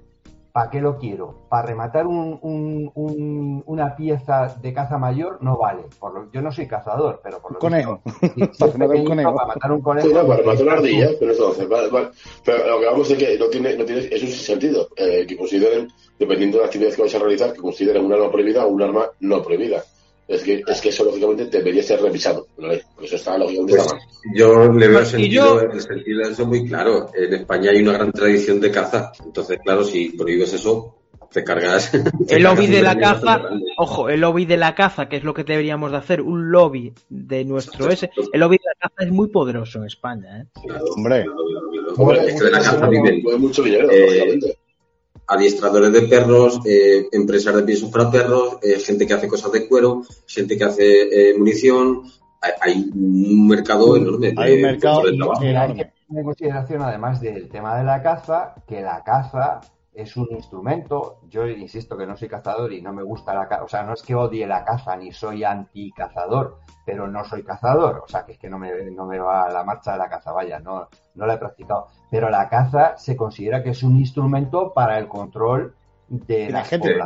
[0.53, 1.35] ¿para qué lo quiero?
[1.49, 5.39] ¿Para rematar un- un- un- una pieza de caza mayor?
[5.41, 5.83] No vale.
[6.01, 8.01] Por lo- yo no soy cazador, pero por lo Conejo.
[8.05, 9.35] visto, si- si es Para pequeñito, conejo.
[9.35, 10.09] para matar un conejo.
[10.09, 12.09] Sí, no, para matar una ardilla, pero entonces, vale, vale.
[12.45, 15.37] Pero lo que vamos es que no tiene, no tiene, es un sentido, eh, que
[15.37, 15.89] consideren,
[16.19, 18.83] dependiendo de la actividad que vais a realizar, que consideren un arma prohibida o un
[18.83, 19.83] arma no prohibida.
[20.29, 22.69] Es que, es que eso lógicamente debería ser revisado, ¿no?
[22.95, 24.05] Por eso está lógicamente Pues está mal.
[24.35, 27.11] yo le veo el sentido, yo- el sentido de eso muy claro.
[27.15, 29.11] En España hay una gran tradición de caza.
[29.25, 30.97] Entonces, claro, si prohíbes eso,
[31.33, 31.91] te cargas.
[32.27, 33.43] te El lobby cargas de la caza,
[33.79, 36.93] ojo, el lobby de la caza, que es lo que deberíamos de hacer, un lobby
[37.09, 40.45] de nuestro ese, el lobby de la caza es muy poderoso en España, ¿eh?
[40.67, 41.23] Claro, Hombre.
[41.25, 41.95] claro, claro, claro.
[41.97, 44.59] Hombre, es que de la caza mucho- viven mueve mucho dinero, Eh, lógicamente.
[45.29, 49.69] Adiestradores de perros, eh, empresas de piensos para perros, eh, gente que hace cosas de
[49.69, 52.03] cuero, gente que hace eh, munición.
[52.41, 54.35] Hay, hay un mercado enorme.
[54.37, 55.41] Hay un mercado de trabajo.
[55.43, 59.61] Hay que tener en consideración, además del tema de la caza, que la caza
[60.01, 61.21] es un instrumento.
[61.29, 63.65] Yo insisto que no soy cazador y no me gusta la caza.
[63.65, 68.03] O sea, no es que odie la caza ni soy anti-cazador, pero no soy cazador.
[68.05, 70.33] O sea, que es que no me, no me va la marcha de la caza,
[70.33, 71.89] vaya, no, no la he practicado.
[72.11, 75.75] Pero la caza se considera que es un instrumento para el control
[76.09, 76.97] de la las gente, de-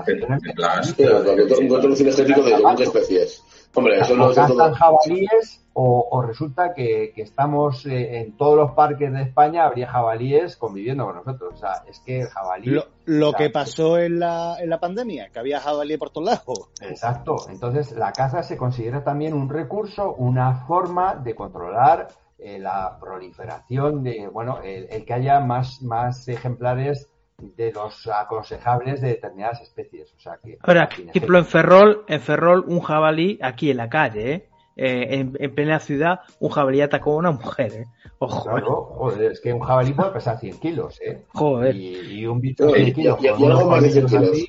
[1.60, 3.44] un control cinegético de especies.
[3.74, 4.56] Hombre, eso no o es de todo.
[4.58, 9.64] cazan jabalíes o, o resulta que, que estamos eh, en todos los parques de España
[9.64, 11.54] habría jabalíes conviviendo con nosotros.
[11.54, 12.66] O sea, es que el jabalí...
[12.70, 16.10] Lo, lo o sea, que pasó en la, en la pandemia, que había jabalí por
[16.10, 16.70] todos lados.
[16.82, 17.36] Exacto.
[17.48, 22.08] Entonces, la caza se considera también un recurso, una forma de controlar
[22.38, 27.08] eh, la proliferación de, bueno, el, el que haya más, más ejemplares
[27.56, 30.12] de los aconsejables de determinadas especies.
[30.16, 33.88] O sea que, Ahora, por ejemplo, en Ferrol, en Ferrol, un jabalí, aquí en la
[33.88, 34.48] calle, ¿eh?
[34.74, 37.84] Eh, en, en plena ciudad, un jabalí atacó a una mujer, ¿eh?
[38.18, 38.52] Ojo, ¿eh?
[38.52, 41.24] Claro, joder, es que un jabalí puede pesar 100 kilos, ¿eh?
[41.34, 41.76] Joder.
[41.76, 43.90] Y, y un bicho de y- 100 kilos y- y con algo unos más de
[43.90, 44.48] 100 colmillos kilos.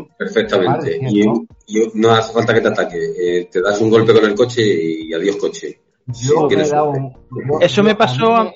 [0.00, 0.98] así, Perfectamente.
[1.08, 1.46] Y, ¿no?
[1.66, 2.98] y no hace falta que te ataque.
[2.98, 5.80] Eh, te das un golpe con el coche y adiós coche.
[6.06, 7.14] Yo Sí, me un-
[7.60, 8.50] Eso me pasó a mí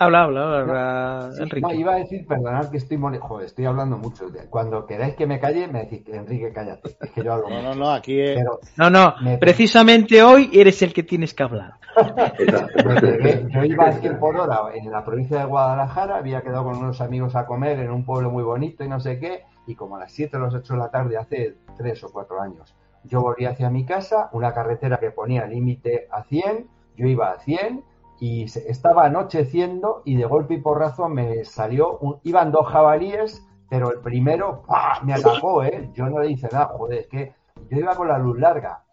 [0.00, 1.60] Habla, habla, habla, Sí, Enrique.
[1.66, 3.18] no, iba a decir, perdonad que estoy mole...
[3.18, 4.26] Joder, estoy hablando mucho.
[4.48, 6.96] Cuando queráis que me calle, me decís, Enrique, cállate.
[7.00, 7.68] Es que yo hablo No, mucho.
[7.70, 8.36] no, no, aquí es...
[8.38, 11.72] Pero No, no, Me- precisamente hoy eres el que tienes que hablar.
[12.36, 13.48] pegué.
[13.52, 17.00] yo iba a 100 por hora en la provincia de Guadalajara, había quedado con unos
[17.00, 20.00] amigos a comer en un pueblo muy bonito y no sé qué, y como a
[20.00, 22.74] las 7 o las 8 de la tarde, hace 3 o 4 años,
[23.04, 27.38] yo volví hacia mi casa, una carretera que ponía límite a 100, yo iba a
[27.40, 27.82] 100
[28.20, 33.44] y se- estaba anocheciendo y de golpe y porrazo me salió, un- iban dos jabalíes,
[33.70, 34.62] pero el primero
[35.02, 35.90] me atacó, ¿eh?
[35.94, 37.32] Yo no le hice nada, joder, es que
[37.70, 38.84] yo iba con la luz larga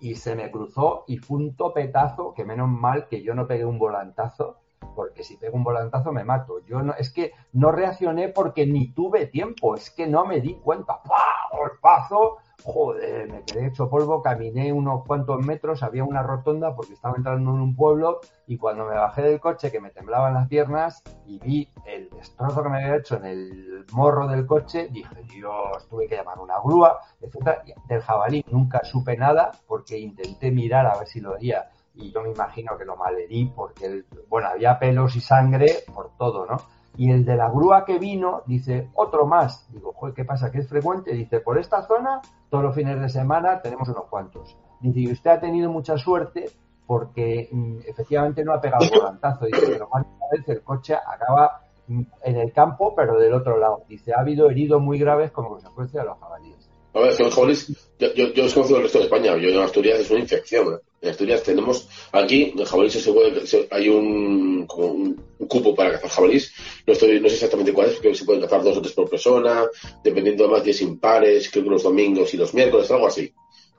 [0.00, 3.64] y se me cruzó y fue un topetazo que menos mal que yo no pegué
[3.64, 4.56] un volantazo
[4.94, 6.60] porque si pego un volantazo me mato.
[6.66, 10.54] Yo no, es que no reaccioné porque ni tuve tiempo, es que no me di
[10.54, 11.02] cuenta.
[11.02, 11.56] ¡Pah!
[11.56, 17.14] Golpazo joder, me quedé hecho polvo, caminé unos cuantos metros, había una rotonda porque estaba
[17.16, 21.00] entrando en un pueblo y cuando me bajé del coche que me temblaban las piernas
[21.26, 25.86] y vi el destrozo que me había hecho en el morro del coche, dije, Dios,
[25.88, 27.62] tuve que llamar una grúa, etcétera.
[27.88, 32.20] Del jabalí nunca supe nada porque intenté mirar a ver si lo veía y yo
[32.20, 36.56] me imagino que lo malherí porque, bueno, había pelos y sangre por todo, ¿no?
[36.96, 39.66] Y el de la grúa que vino dice, otro más.
[39.72, 40.50] Digo, joder, ¿qué pasa?
[40.50, 41.12] ¿Que es frecuente?
[41.12, 44.56] Dice, por esta zona, todos los fines de semana tenemos unos cuantos.
[44.80, 46.50] Dice, y usted ha tenido mucha suerte
[46.86, 49.46] porque mm, efectivamente no ha pegado el volantazo.
[49.46, 53.82] Dice, pero más vez el coche acaba mm, en el campo, pero del otro lado.
[53.88, 56.70] Dice, ha habido heridos muy graves como consecuencia de los jabalíes.
[56.94, 57.68] A ver, los jabalíes,
[57.98, 60.74] yo, yo, yo conocido el resto de España, yo en Asturias es una infección.
[60.74, 60.78] ¿eh?
[61.00, 65.74] En Asturias tenemos, aquí, en jabalíes se puede, se, hay un, como un, un, cupo
[65.74, 66.52] para cazar jabalíes,
[66.86, 68.94] no, estoy, no sé exactamente cuál es, creo que se pueden cazar dos o tres
[68.94, 69.66] por persona,
[70.02, 73.32] dependiendo de más días impares, creo que los domingos y los miércoles, algo así.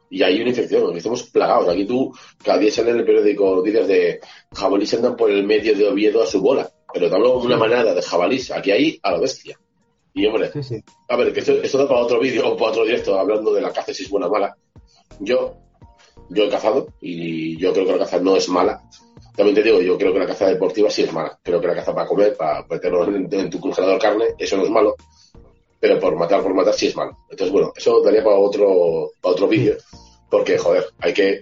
[0.09, 1.67] Y hay una infección, estamos plagados.
[1.67, 2.13] Aquí tú,
[2.43, 4.19] cada día sale en el periódico noticias de
[4.53, 7.57] jabalíes andan por el medio de Oviedo a su bola, pero te hablo de una
[7.57, 9.59] manada de jabalíes, aquí hay a la bestia.
[10.13, 10.83] Y hombre, sí, sí.
[11.09, 13.61] a ver, que esto, esto da para otro vídeo o para otro directo hablando de
[13.61, 14.57] la caza si es buena o mala.
[15.19, 15.57] Yo,
[16.29, 18.81] yo he cazado y yo creo que la caza no es mala.
[19.35, 21.37] También te digo, yo creo que la caza deportiva sí es mala.
[21.43, 24.63] Creo que la caza para comer, para meterlo en, en tu congelador carne, eso no
[24.63, 24.95] es malo.
[25.79, 27.15] Pero por matar, por matar sí es malo.
[27.29, 29.75] Entonces, bueno, eso daría para otro, para otro vídeo.
[30.29, 31.41] Porque, joder, hay que,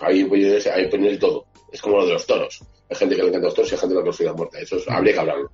[0.00, 1.44] hay opiniones, hay opiniones todo.
[1.72, 2.62] Es como lo de los toros.
[2.90, 4.58] Hay gente que le encanta los toros y hay gente que los considera muerta.
[4.58, 5.50] Eso es, habría que hablarlo.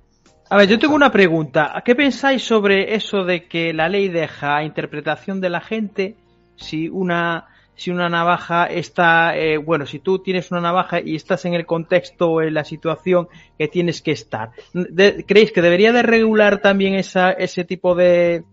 [0.49, 1.81] A ver, yo tengo una pregunta.
[1.85, 6.15] ¿Qué pensáis sobre eso de que la ley deja a interpretación de la gente
[6.55, 11.45] si una si una navaja está, eh, bueno, si tú tienes una navaja y estás
[11.45, 15.91] en el contexto o en la situación que tienes que estar, de, ¿creéis que debería
[15.91, 18.43] de regular también esa, ese tipo de,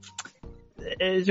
[1.01, 1.25] eh,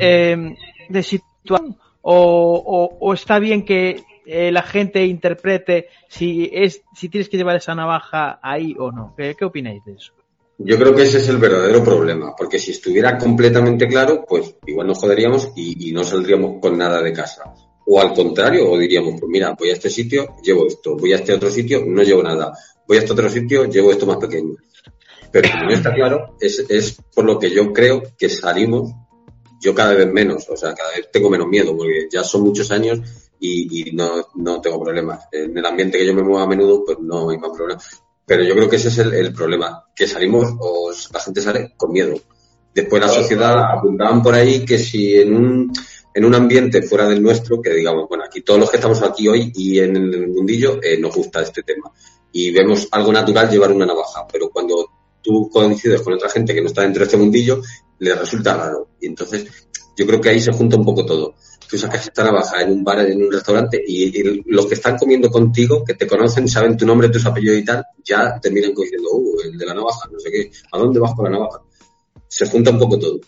[0.00, 0.54] eh,
[0.88, 1.76] de situación?
[2.06, 7.38] O, o, o, está bien que eh, la gente interprete si es si tienes que
[7.38, 9.14] llevar esa navaja ahí o no?
[9.16, 10.12] ¿Qué, qué opináis de eso?
[10.58, 14.86] Yo creo que ese es el verdadero problema, porque si estuviera completamente claro, pues igual
[14.86, 17.52] nos joderíamos y, no saldríamos con nada de casa.
[17.86, 21.16] O al contrario, o diríamos, pues mira, voy a este sitio, llevo esto, voy a
[21.16, 22.52] este otro sitio, no llevo nada,
[22.86, 24.54] voy a este otro sitio, llevo esto más pequeño.
[25.32, 28.92] Pero como no está claro, es, es por lo que yo creo que salimos,
[29.60, 32.70] yo cada vez menos, o sea, cada vez tengo menos miedo, porque ya son muchos
[32.70, 33.00] años
[33.40, 35.26] y, y no, no tengo problemas.
[35.32, 38.03] En el ambiente que yo me muevo a menudo, pues no hay más problemas.
[38.26, 41.74] Pero yo creo que ese es el, el, problema, que salimos o la gente sale
[41.76, 42.14] con miedo.
[42.74, 45.72] Después la sociedad apuntaban por ahí que si en un,
[46.14, 49.28] en un ambiente fuera del nuestro, que digamos, bueno, aquí todos los que estamos aquí
[49.28, 51.90] hoy y en el mundillo eh, nos gusta este tema.
[52.32, 54.88] Y vemos algo natural llevar una navaja, pero cuando
[55.22, 57.60] tú coincides con otra gente que no está dentro de este mundillo,
[57.98, 58.88] les resulta raro.
[59.00, 59.46] Y entonces
[59.96, 61.34] yo creo que ahí se junta un poco todo
[61.74, 65.82] tú sacas navaja en un bar, en un restaurante y, los que están comiendo contigo,
[65.84, 69.58] que te conocen, saben tu nombre, tus apellidos y tal, ya terminan diciendo, uh, el
[69.58, 71.62] de la navaja, no sé qué, ¿a dónde vas con la navaja?
[72.28, 73.18] Se junta un poco todo.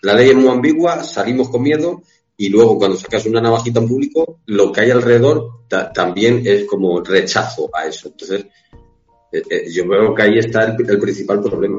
[0.00, 2.00] La ley es muy ambigua, salimos con miedo
[2.38, 7.02] y luego cuando sacas una navajita en público, lo que hay alrededor también es como
[7.02, 8.08] rechazo a eso.
[8.08, 8.46] Entonces,
[9.30, 11.78] eh, eh, yo veo que ahí está el principal problema.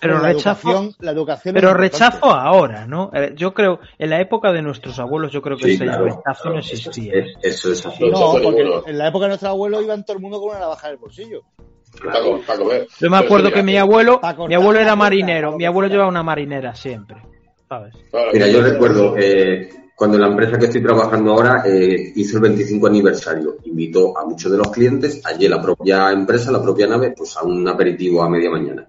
[0.00, 3.10] Pero la rechazo, educación, la educación pero rechazo ahora, ¿no?
[3.12, 6.04] Eh, Yo creo, en la época de nuestros abuelos, yo creo que Sí, ese claro,
[6.04, 7.12] rechazo claro, no eso, existía.
[7.14, 8.08] es- eso es así.
[8.08, 10.86] No, porque en la época de nuestro abuelo iban todo el mundo con una navaja
[10.88, 11.42] en el bolsillo.
[12.00, 12.86] Comer.
[13.00, 16.74] Yo me acuerdo que mi abuelo, mi abuelo era marinero, mi abuelo llevaba una marinera
[16.74, 17.16] siempre,
[17.68, 17.94] ¿sabes?
[18.10, 22.42] Claro, Mira, yo recuerdo eh, cuando la empresa que estoy trabajando ahora eh, hizo el
[22.42, 27.14] 25 aniversario, invitó a muchos de los clientes, allí la propia empresa, la propia nave,
[27.16, 28.86] pues a un aperitivo a media mañana.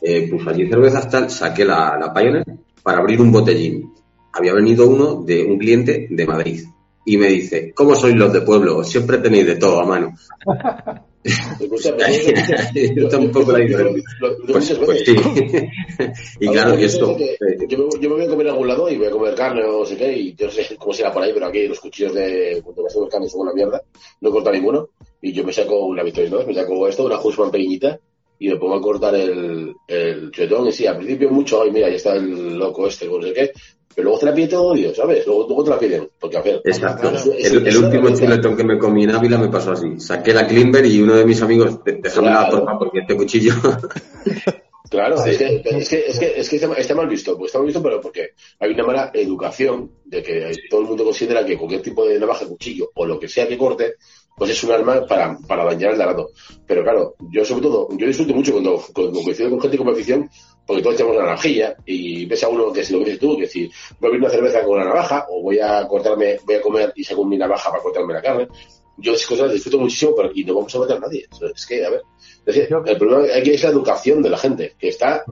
[0.00, 2.44] Eh, pues allí cervezas tal, saqué la, la Pioneer
[2.82, 3.92] para abrir un botellín.
[4.32, 6.64] Había venido uno de un cliente de Madrid
[7.06, 8.82] y me dice, ¿cómo sois los de pueblo?
[8.82, 10.14] Siempre tenéis de todo a mano.
[11.24, 14.04] Está un poco la diferencia.
[14.46, 15.16] Pues, pues sí.
[16.40, 17.16] y claro, y esto...
[17.18, 19.64] yo, eh, yo, me, voy a comer a algún lado y voy a comer carne
[19.64, 21.80] o no sé qué, y yo no sé cómo será por ahí, pero aquí los
[21.80, 23.82] cuchillos de hacemos carne son una mierda,
[24.20, 24.90] no corta ninguno,
[25.22, 27.98] y yo me saco una Victoria 2, me saco esto, una Husman pequeñita,
[28.38, 31.88] y me pongo a cortar el, el chuletón, y sí, al principio mucho, ay, mira,
[31.88, 33.52] ya está el loco este, no sé qué,
[33.94, 35.24] pero luego te la pide todo odio, ¿sabes?
[35.26, 37.12] Luego, luego te la piden, porque a ver, Exacto.
[37.38, 39.98] El, último chuletón que me comí en Ávila me pasó así.
[39.98, 43.52] Saqué la Klimber y uno de mis amigos, "De- déjame la porfa porque este cuchillo.
[44.90, 47.66] Claro, es, que, es, que, es, que, es que está mal visto, pues está mal
[47.66, 48.28] visto, pero porque
[48.60, 52.46] hay una mala educación de que todo el mundo considera que cualquier tipo de navaja,
[52.46, 53.94] cuchillo o lo que sea que corte,
[54.36, 56.30] pues es un arma para, para dañar el darado.
[56.66, 60.30] Pero claro, yo sobre todo, yo disfruto mucho cuando, cuando coincido con gente con afición,
[60.66, 63.36] porque todos tenemos una navajilla y ves a uno que si lo que dices tú,
[63.36, 63.72] que si voy
[64.02, 67.04] a abrir una cerveza con una navaja o voy a cortarme, voy a comer y
[67.04, 68.48] saco mi navaja para cortarme la carne.
[68.96, 71.26] Yo esas cosas disfruto muchísimo pero, y no vamos a matar a nadie.
[71.54, 72.02] Es que, a ver,
[72.46, 75.24] es decir, el problema aquí es la educación de la gente, que está,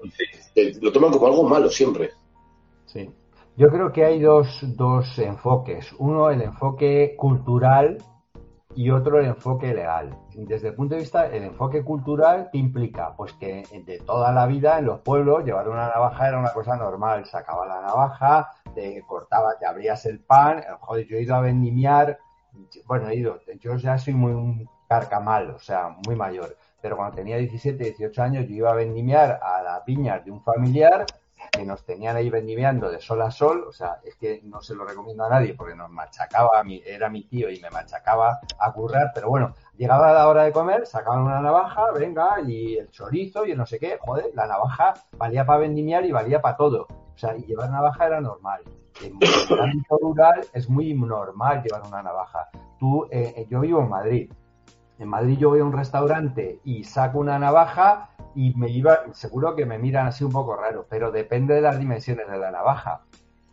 [0.55, 2.11] que lo toman como algo malo siempre.
[2.87, 3.09] Sí.
[3.57, 5.93] Yo creo que hay dos, dos enfoques.
[5.99, 7.99] Uno, el enfoque cultural
[8.75, 10.17] y otro el enfoque legal.
[10.35, 13.15] Desde el punto de vista, el enfoque cultural, ¿qué implica?
[13.17, 16.77] Pues que de toda la vida en los pueblos llevar una navaja era una cosa
[16.77, 17.27] normal.
[17.27, 20.63] Sacaba la navaja, te cortaba, te abrías el pan.
[20.81, 22.19] Joder, yo he ido a vendimiar,
[22.87, 26.57] bueno, he ido, yo ya soy muy un carcamal, o sea, muy mayor.
[26.81, 30.43] Pero cuando tenía 17, 18 años, yo iba a vendimiar a las viñas de un
[30.43, 31.07] familiar
[31.53, 34.75] que nos tenían ahí vendimiando de sol a sol, o sea, es que no se
[34.75, 39.13] lo recomiendo a nadie porque nos machacaba, era mi tío y me machacaba a currar,
[39.15, 43.51] pero bueno, llegaba la hora de comer, sacaban una navaja, venga, y el chorizo y
[43.51, 47.19] el no sé qué, joder, la navaja valía para vendimiar y valía para todo, o
[47.19, 48.63] sea, y llevar navaja era normal.
[49.03, 52.49] En el ámbito rural es muy normal llevar una navaja.
[52.79, 54.33] Tú, eh, yo vivo en Madrid,
[54.99, 59.55] en Madrid yo voy a un restaurante y saco una navaja y me iba, seguro
[59.55, 63.03] que me miran así un poco raro, pero depende de las dimensiones de la navaja.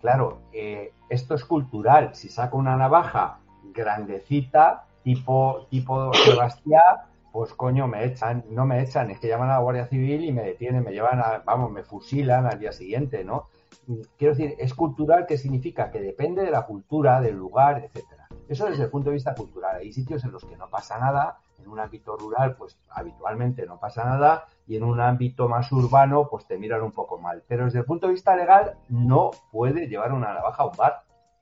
[0.02, 2.16] Claro, eh, esto es cultural.
[2.16, 3.40] Si saco una navaja
[3.74, 9.54] grandecita, tipo, tipo Sebastián, pues coño, me echan, no me echan, es que llaman a
[9.54, 13.24] la Guardia Civil y me detienen, me llevan a, vamos, me fusilan al día siguiente,
[13.24, 13.48] ¿no?
[14.18, 18.28] Quiero decir, es cultural que significa que depende de la cultura, del lugar, etcétera.
[18.48, 19.78] Eso desde el punto de vista cultural.
[19.78, 23.80] Hay sitios en los que no pasa nada, en un ámbito rural, pues habitualmente no
[23.80, 27.42] pasa nada, y en un ámbito más urbano, pues te miran un poco mal.
[27.48, 31.02] Pero desde el punto de vista legal, no puede llevar una navaja a un bar.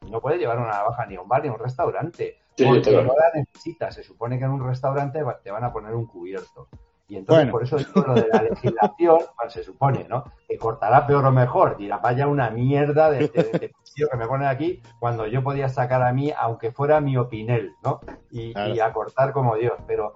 [0.09, 2.37] No puede llevar una navaja ni a un bar ni a un restaurante.
[2.57, 3.95] porque no la necesitas.
[3.95, 6.69] Se supone que en un restaurante te van a poner un cubierto.
[7.09, 10.23] Y entonces, por eso digo lo de la legislación, pues, se supone, ¿no?
[10.47, 11.75] Que cortará peor o mejor.
[11.75, 16.13] Dirá, vaya una mierda de, de, que me ponen aquí, cuando yo podía sacar a
[16.13, 17.99] mí, aunque fuera mi opinel, ¿no?
[18.31, 19.73] Y, y a cortar como Dios.
[19.85, 20.13] Pero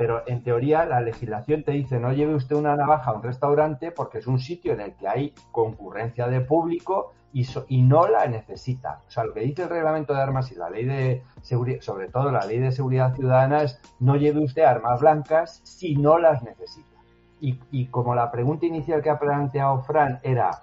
[0.00, 3.92] pero en teoría la legislación te dice no lleve usted una navaja a un restaurante
[3.92, 8.26] porque es un sitio en el que hay concurrencia de público y, y no la
[8.26, 9.02] necesita.
[9.06, 12.08] O sea, lo que dice el reglamento de armas y la ley de seguridad, sobre
[12.08, 16.42] todo la ley de seguridad ciudadana es no lleve usted armas blancas si no las
[16.42, 16.96] necesita.
[17.38, 20.62] Y, y como la pregunta inicial que ha planteado Fran era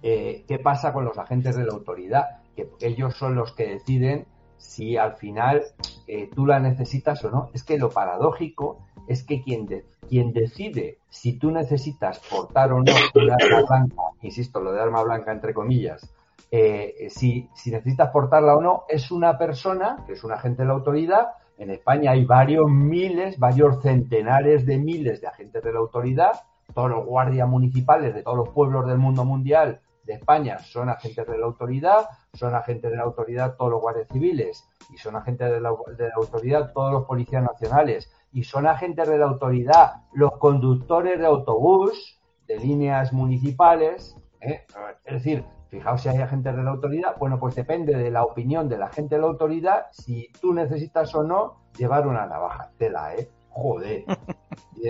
[0.00, 2.42] eh, ¿qué pasa con los agentes de la autoridad?
[2.54, 4.26] Que ellos son los que deciden
[4.56, 5.62] si al final
[6.06, 7.50] eh, tú la necesitas o no.
[7.52, 9.66] Es que lo paradójico es que quien,
[10.08, 15.02] quien decide si tú necesitas portar o no una arma blanca, insisto, lo de arma
[15.02, 16.12] blanca entre comillas,
[16.50, 20.68] eh, si, si necesitas portarla o no, es una persona, que es un agente de
[20.68, 21.28] la autoridad.
[21.58, 26.32] En España hay varios miles, varios centenares de miles de agentes de la autoridad,
[26.74, 31.26] todos los guardias municipales de todos los pueblos del mundo mundial de España son agentes
[31.26, 35.50] de la autoridad, son agentes de la autoridad todos los guardias civiles y son agentes
[35.50, 35.70] de la,
[36.16, 42.20] autoridad todos los policías nacionales y son agentes de la autoridad los conductores de autobús
[42.46, 44.16] de líneas municipales.
[44.40, 44.64] ¿eh?
[45.04, 48.68] Es decir, fijaos si hay agentes de la autoridad, bueno, pues depende de la opinión
[48.68, 52.70] de la gente de la autoridad si tú necesitas o no llevar una navaja.
[52.78, 53.28] Tela, ¿eh?
[53.50, 54.04] Joder.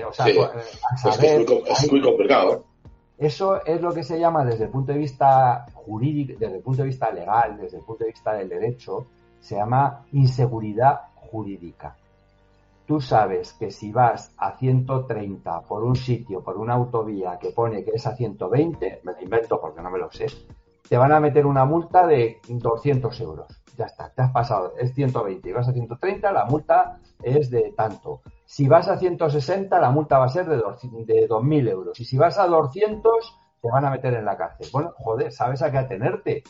[0.09, 2.53] O sea, pues, es, muy, complicado.
[2.53, 2.74] ¿eh?
[3.17, 6.83] Eso es lo que se llama desde el punto de vista jurídico, desde el punto
[6.83, 9.07] de vista legal, desde el punto de vista del derecho,
[9.41, 11.97] se llama inseguridad jurídica.
[12.87, 17.85] Tú sabes que si vas a 130 por un sitio, por una autovía que pone
[17.85, 20.27] que es a 120, me lo invento porque no me lo sé,
[20.89, 23.47] te van a meter una multa de 200 euros.
[23.77, 27.73] Ya está, te has pasado, es 120 y vas a 130, la multa es de
[27.77, 28.21] tanto.
[28.47, 32.01] Si vas a 160, la multa va a ser de, de 2.000 euros.
[32.01, 34.69] Y si vas a 200, te van a meter en la cárcel.
[34.73, 36.43] Bueno, joder, sabes a qué atenerte.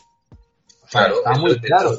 [0.89, 1.91] claro, está muy claro.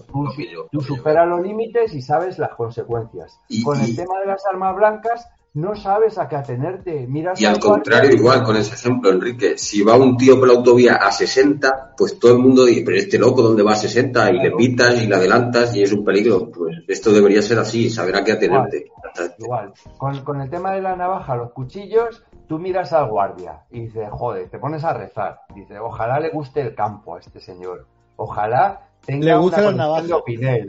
[0.71, 3.41] Tú, superas los límites y sabes las consecuencias.
[3.65, 5.27] Con el tema de las armas blancas,
[5.57, 7.07] no sabes a qué atenerte.
[7.07, 10.55] Miras y al contrario, igual con ese ejemplo, Enrique, si va un tío por la
[10.55, 14.33] autovía a 60, pues todo el mundo dice, pero este loco, ¿dónde va a 60?
[14.33, 16.51] Y le pitas y le adelantas y es un peligro.
[16.51, 18.91] Pues esto debería ser así, saber a qué atenerte.
[19.39, 19.73] Igual.
[19.97, 24.11] Con, con el tema de la navaja, los cuchillos, tú miras al guardia y dices,
[24.11, 25.41] joder, te pones a rezar.
[25.55, 27.87] Dice, ojalá le guste el campo a este señor.
[28.17, 30.69] Ojalá tenga le una Pinel.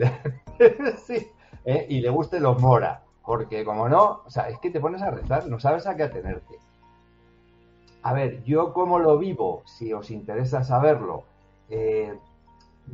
[1.06, 1.28] sí.
[1.66, 1.86] ¿eh?
[1.90, 3.02] Y le guste los Mora.
[3.28, 6.04] Porque como no, o sea, es que te pones a rezar, no sabes a qué
[6.04, 6.58] atenerte.
[8.02, 11.24] a ver, yo como lo vivo, si os interesa saberlo,
[11.68, 12.18] eh,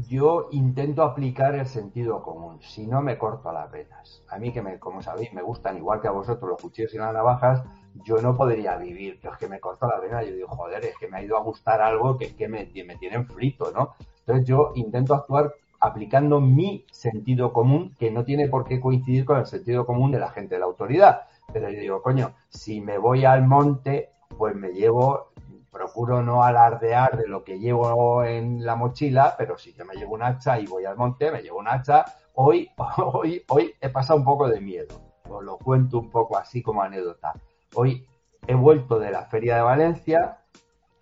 [0.08, 4.24] yo intento aplicar el sentido común, si no me corto las venas.
[4.28, 6.98] A mí que me, como sabéis, me gustan igual que a vosotros los cuchillos y
[6.98, 7.62] las navajas,
[8.04, 10.98] yo no podría vivir, pero es que me corto la vena, yo digo, joder, es
[10.98, 13.94] que me ha ido a gustar algo que es que me, me tienen frito, ¿no?
[14.26, 15.54] Entonces yo intento actuar
[15.84, 20.18] aplicando mi sentido común, que no tiene por qué coincidir con el sentido común de
[20.18, 21.26] la gente de la autoridad.
[21.52, 24.08] Pero yo digo, coño, si me voy al monte,
[24.38, 25.32] pues me llevo,
[25.70, 30.14] procuro no alardear de lo que llevo en la mochila, pero sí que me llevo
[30.14, 32.06] un hacha y voy al monte, me llevo un hacha.
[32.32, 34.98] Hoy, hoy, hoy he pasado un poco de miedo.
[35.28, 37.34] Os lo cuento un poco así como anécdota.
[37.74, 38.06] Hoy
[38.46, 40.38] he vuelto de la Feria de Valencia.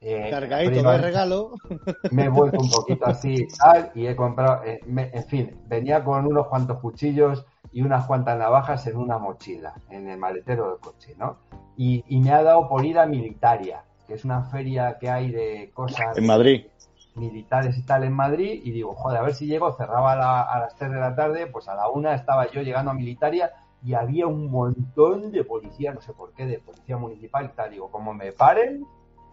[0.05, 1.53] Eh, Cargadito de regalo.
[2.11, 6.27] Me he vuelto un poquito así tal y he comprado, eh, en fin, venía con
[6.27, 11.15] unos cuantos cuchillos y unas cuantas navajas en una mochila, en el maletero del coche,
[11.17, 11.39] ¿no?
[11.77, 15.71] Y, me ha dado por ir a Militaria, que es una feria que hay de
[15.73, 16.19] cosas...
[16.19, 16.67] En Madrid.
[17.15, 20.75] Militares y tal en Madrid, y digo, joder, a ver si llego, cerraba a las
[20.77, 23.53] 3 de la tarde, pues a la una estaba yo llegando a Militaria
[23.85, 27.71] y había un montón de policía, no sé por qué, de policía municipal y tal.
[27.71, 28.87] Digo, como me paren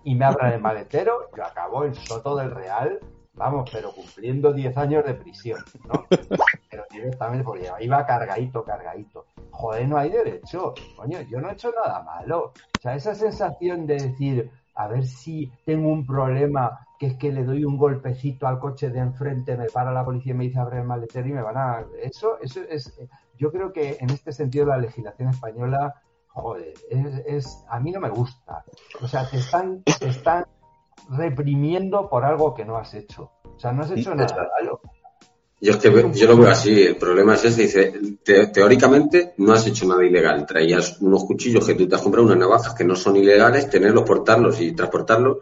[0.04, 3.00] y me abran el maletero, yo acabo en Soto del Real,
[3.34, 6.06] vamos, pero cumpliendo 10 años de prisión, ¿no?
[6.70, 9.26] Pero directamente porque iba cargadito, cargadito.
[9.52, 10.74] Joder, no hay derecho.
[10.96, 12.54] Coño, yo no he hecho nada malo.
[12.78, 17.32] O sea, esa sensación de decir, a ver si tengo un problema, que es que
[17.32, 20.60] le doy un golpecito al coche de enfrente, me para la policía y me dice
[20.60, 21.86] abrir el maletero y me van a...
[22.02, 22.94] Eso, eso es
[23.40, 25.96] yo creo que en este sentido la legislación española,
[26.42, 26.74] joder,
[27.26, 28.64] es, a mí no me gusta.
[29.02, 30.46] O sea, te están, te están
[31.10, 33.32] reprimiendo por algo que no has hecho.
[33.44, 34.82] O sea, no has hecho nada malo.
[35.62, 39.68] Yo, es que, yo lo veo así, el problema es ese, dice, teóricamente no has
[39.68, 42.96] hecho nada ilegal, traías unos cuchillos que tú te has comprado, unas navajas que no
[42.96, 45.40] son ilegales, tenerlos, portarlos y transportarlos,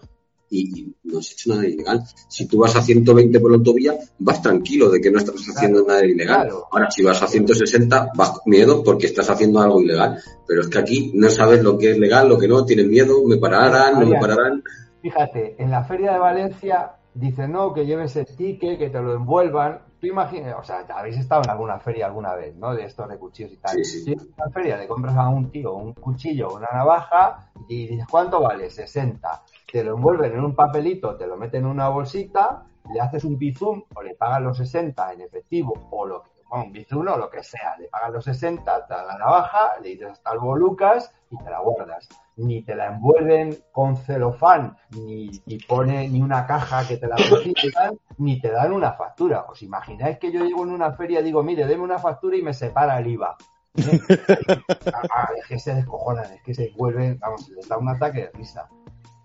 [0.49, 2.03] y, no has hecho nada ilegal.
[2.27, 5.85] Si tú vas a 120 por la autovía, vas tranquilo de que no estás haciendo
[5.85, 6.49] nada ilegal.
[6.71, 10.19] Ahora, si vas a 160, vas con miedo porque estás haciendo algo ilegal.
[10.47, 13.23] Pero es que aquí no sabes lo que es legal, lo que no, tienes miedo,
[13.25, 14.63] me pararán, no me pararán.
[15.01, 19.15] Fíjate, en la Feria de Valencia dicen, no, que lleves el ticket, que te lo
[19.15, 19.79] envuelvan.
[19.99, 22.73] Tú imaginas, o sea, habéis estado en alguna feria alguna vez, ¿no?
[22.75, 23.83] De estos de cuchillos y tal.
[23.83, 27.87] Si en una feria le compras a un tío un cuchillo o una navaja y
[27.87, 28.69] dices, ¿cuánto vale?
[28.69, 33.23] 60 te lo envuelven en un papelito, te lo meten en una bolsita, le haces
[33.23, 37.07] un bizum o le pagan los 60 en efectivo o lo que, bueno, un bizum
[37.07, 40.33] o lo que sea, le pagan los 60, te da la navaja, le dices hasta
[40.33, 42.07] luego Lucas y te la guardas.
[42.37, 47.15] Ni te la envuelven con celofán, ni, ni pone ni una caja que te la
[47.15, 49.45] dan, ni te dan una factura.
[49.49, 52.41] ¿Os imagináis que yo llego en una feria y digo, mire, deme una factura y
[52.41, 53.35] me separa el IVA?
[55.13, 58.31] Ah, es que se descojonan, es que se vuelven, vamos, les da un ataque de
[58.31, 58.67] risa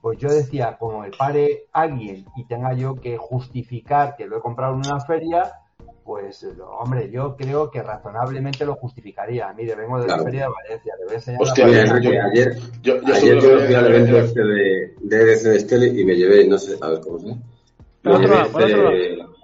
[0.03, 4.41] pues yo decía, como me pare alguien y tenga yo que justificar que lo he
[4.41, 5.62] comprado en una feria,
[6.05, 6.45] pues
[6.81, 9.53] hombre, yo creo que razonablemente lo justificaría.
[9.53, 13.15] Mire, vengo de la feria de Valencia, le voy a enseñar Hostia, ayer, yo, yo
[13.15, 16.59] ayer yo fui al evento este de, de EDC de Stele y me llevé, no
[16.59, 17.35] sé, a ver cómo se
[18.03, 19.35] Por otro lado, por otro lado.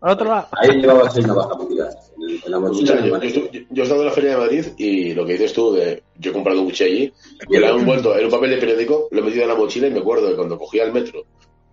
[0.00, 0.48] otro lado.
[0.52, 1.96] Ahí llevaba seis navajas mundial.
[2.16, 6.02] yo, yo, he estado en la Feria de Madrid y lo que dices tú de
[6.18, 7.12] yo he comprado un cuchillo allí
[7.48, 9.88] y lo he envuelto en un papel de periódico, lo he metido en la mochila
[9.88, 11.24] y me acuerdo de cuando cogía el metro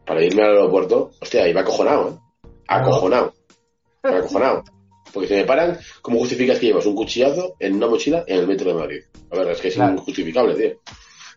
[0.05, 2.13] para irme al aeropuerto, hostia, iba acojonado, ¿eh?
[2.67, 3.33] Acojonado.
[4.03, 4.63] Acojonado.
[5.13, 8.47] Porque si me paran, ¿cómo justificas que llevas un cuchillazo en una mochila en el
[8.47, 9.03] metro de Madrid?
[9.31, 10.79] A ver, es que es injustificable, tío.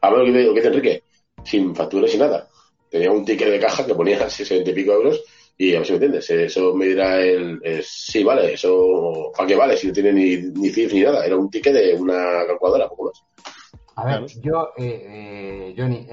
[0.01, 1.03] A ver lo que, dice Enrique,
[1.45, 2.49] sin facturas y nada.
[2.91, 5.23] Tenía un ticket de caja que ponía 60 y pico euros
[5.59, 9.55] y a ver si me entiendes, eso me dirá el, sí, vale, eso, ¿para qué
[9.55, 9.77] vale?
[9.77, 13.05] Si no tiene ni, ni CIF ni nada, era un ticket de una calculadora, poco
[13.05, 13.25] más.
[13.99, 16.07] A ver, yo, eh, eh, Johnny,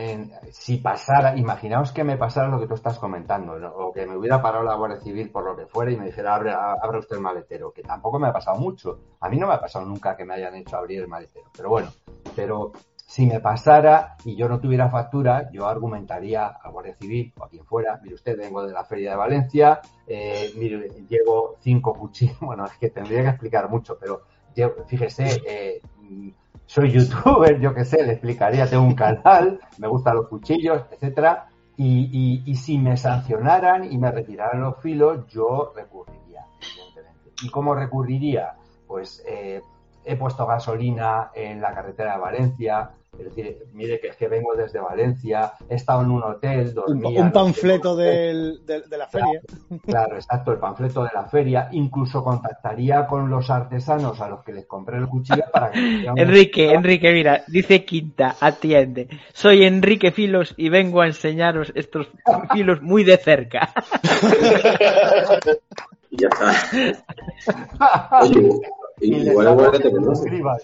[0.52, 4.42] si pasara, imaginaos que me pasara lo que tú estás comentando, o que me hubiera
[4.42, 7.22] parado la Guardia Civil por lo que fuera y me dijera, abre, abra usted el
[7.22, 9.00] maletero, que tampoco me ha pasado mucho.
[9.20, 11.68] A mí no me ha pasado nunca que me hayan hecho abrir el maletero, pero
[11.68, 11.92] bueno,
[12.34, 12.72] pero
[13.06, 17.50] si me pasara y yo no tuviera factura, yo argumentaría a Guardia Civil o a
[17.50, 22.40] quien fuera, mire usted, vengo de la Feria de Valencia, eh, mire, llevo cinco cuchillos,
[22.42, 24.22] bueno, es que tendría que explicar mucho, pero
[24.88, 25.82] fíjese, eh,
[26.74, 31.46] soy youtuber, yo qué sé, le explicaría, tengo un canal, me gustan los cuchillos, etcétera,
[31.78, 37.32] y, y, si me sancionaran y me retiraran los filos, yo recurriría, evidentemente.
[37.44, 38.56] ¿Y cómo recurriría?
[38.88, 39.62] Pues eh,
[40.04, 42.90] he puesto gasolina en la carretera de Valencia,
[43.20, 46.74] Es decir, mire que es que vengo desde Valencia, he estado en un hotel, Un,
[46.74, 49.40] dormía, un no sé panfleto del- de la feria.
[49.86, 51.70] Claro, exacto, el panfleto de la feria.
[51.72, 55.90] Incluso contactaría con los artesanos a los que les compré el cuchillo para que me
[55.90, 59.08] hicieran un- Enrique, Enrique, mira, dice Quinta, atiende.
[59.34, 62.08] Soy Enrique Filos y vengo a enseñaros estos
[62.52, 63.70] filos muy de cerca.
[66.10, 67.00] Y ya está.
[68.22, 68.50] Oye,
[69.02, 69.54] igual
[70.32, 70.60] igual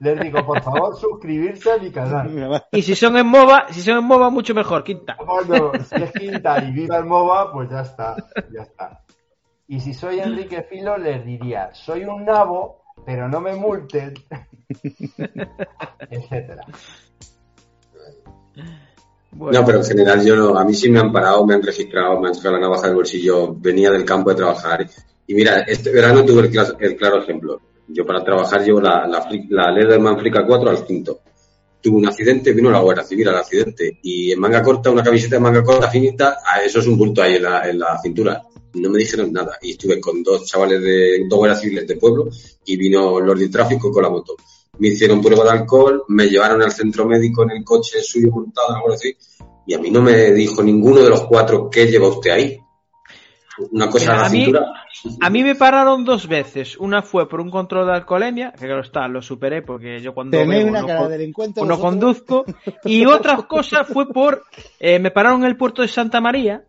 [0.00, 2.62] Les digo, por favor, suscribirse a mi canal.
[2.72, 5.16] Y si son en MOBA, si son en MOBA, mucho mejor, Quinta.
[5.24, 8.16] Bueno, si es quinta y viva el MOBA, pues ya está,
[8.52, 9.04] ya está.
[9.68, 14.14] Y si soy Enrique Filo, les diría, soy un nabo, pero no me multen,
[16.10, 16.64] etcétera.
[19.32, 21.62] Bueno, No, pero en general yo no, a mí sí me han parado, me han
[21.62, 24.86] registrado, me han sacado la navaja del bolsillo, venía del campo de trabajar.
[25.26, 26.50] Y mira, este verano tuve
[26.80, 27.60] el claro ejemplo.
[27.92, 31.20] Yo para trabajar llevo la, la, la Leatherman Flick 4 al quinto.
[31.80, 33.98] Tuve un accidente, vino la Guardia Civil al accidente.
[34.02, 37.22] Y en manga corta, una camiseta de manga corta finita, a eso es un bulto
[37.22, 38.42] ahí en la, en la cintura.
[38.74, 39.58] No me dijeron nada.
[39.62, 42.28] Y estuve con dos chavales de, dos guardias civiles de pueblo,
[42.66, 44.36] y vino los de tráfico con la moto.
[44.78, 48.68] Me hicieron prueba de alcohol, me llevaron al centro médico en el coche suyo montado
[48.80, 49.16] Guardia Civil,
[49.66, 52.58] y a mí no me dijo ninguno de los cuatro qué lleva usted ahí.
[53.72, 54.66] Una cosa Mira, a la a mí- cintura.
[55.20, 56.76] A mí me pararon dos veces.
[56.78, 60.36] Una fue por un control de alcoholemia, que claro está, lo superé porque yo cuando
[60.36, 61.64] Tenéis una no cara de delincuente.
[61.64, 62.44] no conduzco.
[62.84, 64.42] Y otra cosa fue por,
[64.78, 66.64] eh, me pararon en el puerto de Santa María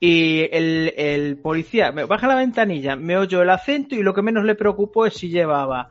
[0.00, 4.22] y el, el policía me baja la ventanilla, me oyó el acento y lo que
[4.22, 5.90] menos le preocupó es si llevaba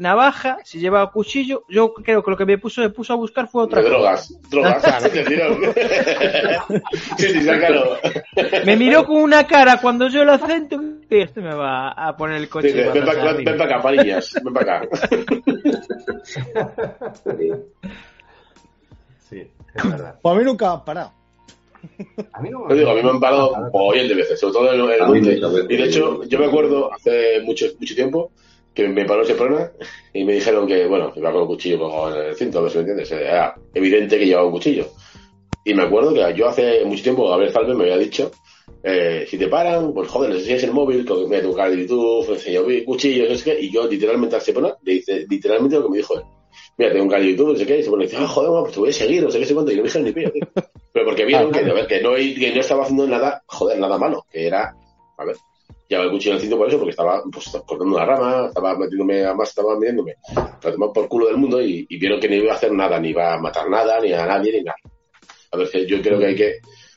[0.00, 1.64] navaja, si llevaba cuchillo.
[1.68, 3.96] Yo creo que lo que me puso, me puso a buscar fue otra De cosa.
[3.98, 4.82] drogas, drogas.
[7.18, 7.98] Sí, sí, sácalo.
[8.64, 12.38] Me miró con una cara cuando yo el acento y este me va a poner
[12.38, 12.72] el coche.
[12.72, 13.64] Ven patas para arriba".
[13.64, 14.88] acá, parillas, ven para acá.
[19.28, 20.18] Sí, es verdad.
[20.22, 21.12] Pues a mí nunca me han parado.
[22.32, 24.72] A mí no Yo digo, a mí me han parado hoy de veces, sobre todo
[24.72, 25.66] en el, en el.
[25.72, 28.30] Y de hecho, yo me acuerdo hace mucho, mucho tiempo
[28.74, 29.70] que me paró ese problema
[30.12, 32.70] y me dijeron que, bueno, iba con un cuchillo como en el cinto, a ver
[32.70, 33.12] si me entiendes.
[33.12, 34.86] Era evidente que llevaba un cuchillo.
[35.64, 38.30] Y me acuerdo que yo hace mucho tiempo, Gabriel Falme me había dicho,
[38.82, 41.82] eh, si te paran, pues joder, les enseñas el móvil, que me tu canal de
[41.82, 45.90] YouTube, enseño cuchillos, no sé qué, y yo literalmente al Sepona le literalmente lo que
[45.90, 46.24] me dijo él.
[46.78, 48.72] Mira, tengo un canal de YouTube, no sé qué, y se pone ah, joder, pues
[48.72, 50.32] te voy a seguir, no sé qué, sé cuánto, y no me dijeron ni pío,
[50.32, 50.48] tío.
[50.92, 53.98] Pero porque vieron que, a ver, que, no, que no estaba haciendo nada, joder, nada
[53.98, 54.74] malo, que era,
[55.18, 55.36] a ver,
[55.90, 58.78] llevaba el cuchillo en el cinto por eso, porque estaba pues, cortando una rama, estaba
[58.78, 62.36] metiéndome, además estaba metiéndome para tomar por culo del mundo y, y vieron que no
[62.36, 64.76] iba a hacer nada, ni iba a matar nada, ni a nadie, ni nada.
[65.52, 66.54] A ver, que yo creo que hay que,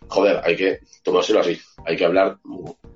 [0.08, 2.38] joder, hay que tomárselo así, hay que hablar,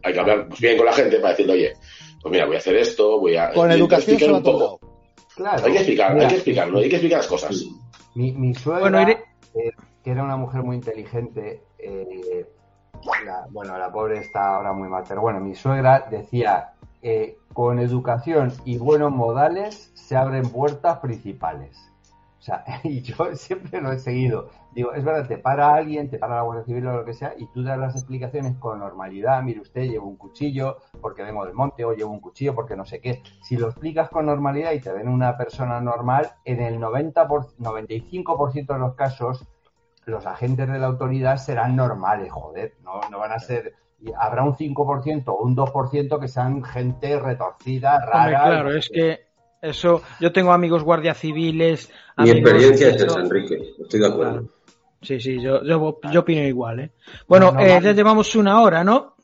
[0.04, 1.74] hay que hablar pues, bien con la gente para decirle, oye,
[2.22, 3.52] pues mira, voy a hacer esto, voy a...
[3.52, 4.80] Con educación explicar un poco.
[5.36, 5.66] Claro.
[5.66, 7.64] Hay que explicar, Mira, hay que explicarlo, hay que explicar las cosas.
[8.16, 9.24] Mi, mi suegra, Bueno, iré-
[9.56, 9.72] eh,
[10.04, 12.46] que era una mujer muy inteligente, eh,
[13.52, 18.52] bueno, la pobre está ahora muy mal, pero bueno, mi suegra decía, eh, con educación
[18.66, 21.78] y buenos modales se abren puertas principales.
[22.40, 24.50] O sea, y yo siempre lo he seguido.
[24.74, 27.34] Digo, es verdad, te para alguien, te para la Guardia Civil o lo que sea,
[27.36, 29.42] y tú das las explicaciones con normalidad.
[29.42, 32.86] Mire usted, llevo un cuchillo porque vengo del monte, o llevo un cuchillo porque no
[32.86, 33.24] sé qué.
[33.42, 37.48] Si lo explicas con normalidad y te ven una persona normal, en el 90 por,
[37.58, 39.48] 95% de los casos,
[40.08, 42.74] los agentes de la autoridad serán normales, joder.
[42.84, 43.74] No, no van a ser.
[44.02, 48.44] y Habrá un 5% o un 2% que sean gente retorcida, Hombre, rara.
[48.50, 49.28] claro, y- es que
[49.62, 51.90] eso, yo tengo amigos guardias civiles.
[52.18, 53.74] Mi amigos experiencia es esa, Enrique.
[53.80, 54.32] Estoy de acuerdo.
[54.32, 54.48] Claro.
[55.02, 56.92] Sí, sí, yo, yo, yo opino igual, ¿eh?
[57.28, 57.86] Bueno, No, eh, vale.
[57.86, 59.16] ya llevamos una hora, ¿no?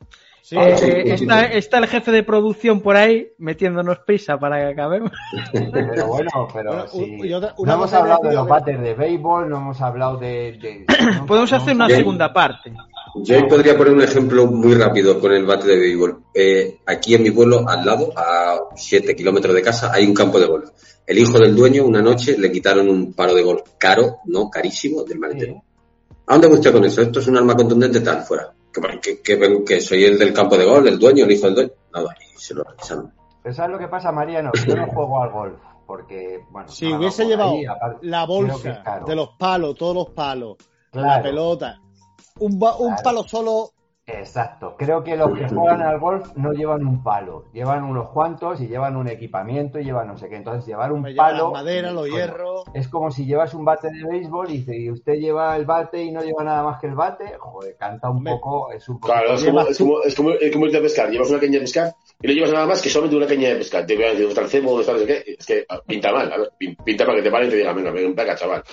[0.46, 0.76] Sí, Eh,
[1.18, 5.12] sí, está, el jefe de producción por ahí metiéndonos prisa para que acabemos.
[5.54, 7.34] Pero bueno, pero Bueno, sí.
[7.34, 10.58] otra- no hemos hablado de los bates de béisbol, no hemos hablado de...
[10.62, 10.86] de-
[11.16, 12.74] no- Podemos no hacer una segunda parte.
[13.16, 16.24] Yo podría poner un ejemplo muy rápido con el bate de béisbol.
[16.34, 20.42] Eh, aquí en mi pueblo, al lado, a 7 kilómetros de casa, hay un campo
[20.42, 20.70] de golf.
[21.08, 25.04] El hijo del dueño, una noche, le quitaron un paro de golf caro, no carísimo,
[25.06, 25.54] del maletero.
[25.54, 25.60] Sí.
[26.28, 27.02] ¿A dónde va usted con eso?
[27.02, 28.52] Esto es un arma contundente tal, fuera.
[28.74, 31.56] Que, que, que- que soy el del campo de golf, el dueño, el hijo del
[31.56, 31.72] dueño.
[31.94, 33.14] Nada, y se lo revisaron.
[33.44, 34.52] Pero ¿sabes lo que pasa, Mariano?
[34.68, 36.68] Yo no juego al golf, porque, bueno...
[36.70, 40.58] Si no, hubiese llevado ahí, aparte, la bolsa de los palos, todos los palos,
[40.94, 41.80] la pelota,
[42.40, 43.04] un, ba- un Claro.
[43.04, 43.70] palo solo
[44.06, 44.76] Exacto.
[44.78, 48.68] Creo que los que juegan al golf no llevan un palo, llevan unos cuantos y
[48.68, 50.36] llevan un equipamiento y llevan no sé qué.
[50.36, 51.46] Entonces, llevar un Me palo.
[51.48, 52.64] la madera, los coño, hierros.
[52.74, 56.12] Es como si llevas un bate de béisbol y si usted lleva el bate y
[56.12, 59.14] no lleva nada más que el bate, joder, canta un poco, es un poco.
[59.14, 61.10] Claro, es como, es, como, es, como, es como irte a pescar.
[61.10, 63.56] Llevas una caña de pescar y no llevas nada más que solamente una caña de
[63.56, 63.86] pescar.
[63.86, 64.70] Te voy a decir, ¿dónde está el cebo?
[64.72, 65.36] ¿Dónde está no sé qué?
[65.40, 67.56] Es que ah, pinta mal, a ver, pin- pinta para que te paren y te
[67.58, 68.64] digan, venga, ven para acá, chaval.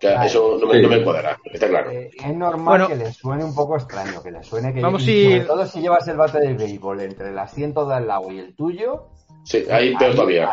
[0.00, 0.22] Que Claro.
[0.26, 0.82] eso no me, Sí.
[0.82, 1.90] no me cuadra, está claro.
[1.90, 2.88] Eh, es normal Bueno.
[2.88, 5.44] que le suene un poco extraño, que le suene que Vamos y a ir- sobre
[5.46, 8.54] todo si llevas el bate de béisbol entre el asiento de al lado y el
[8.54, 9.06] tuyo,
[9.44, 10.50] Sí, ahí peor todavía.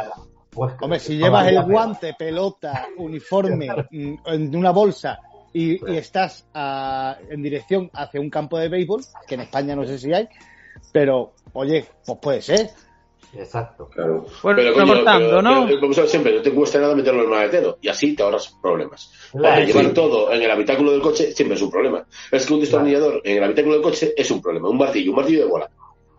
[0.52, 5.20] pues, Hombre, si llevas el guante, pelota, uniforme mm, en una bolsa
[5.54, 9.86] y, y estás ah, en dirección hacia un campo de béisbol, que en España no
[9.86, 10.28] sé si hay,
[10.92, 12.70] pero oye, pues puede ser.
[13.38, 13.90] Exacto.
[13.90, 14.26] Claro.
[14.44, 15.66] Bueno, Pero, coño, recortando, pero- ¿no?
[15.68, 18.24] pero, como sabes siempre, no te cuesta nada meterlo en el maletero y así te
[18.24, 19.12] ahorras problemas.
[19.32, 19.94] Claro, Porque llevar sí.
[19.94, 22.06] todo en el habitáculo del coche siempre es un problema.
[22.32, 24.70] Es que un destornillador en el habitáculo del coche es un problema.
[24.70, 25.70] Un martillo, un martillo de bola.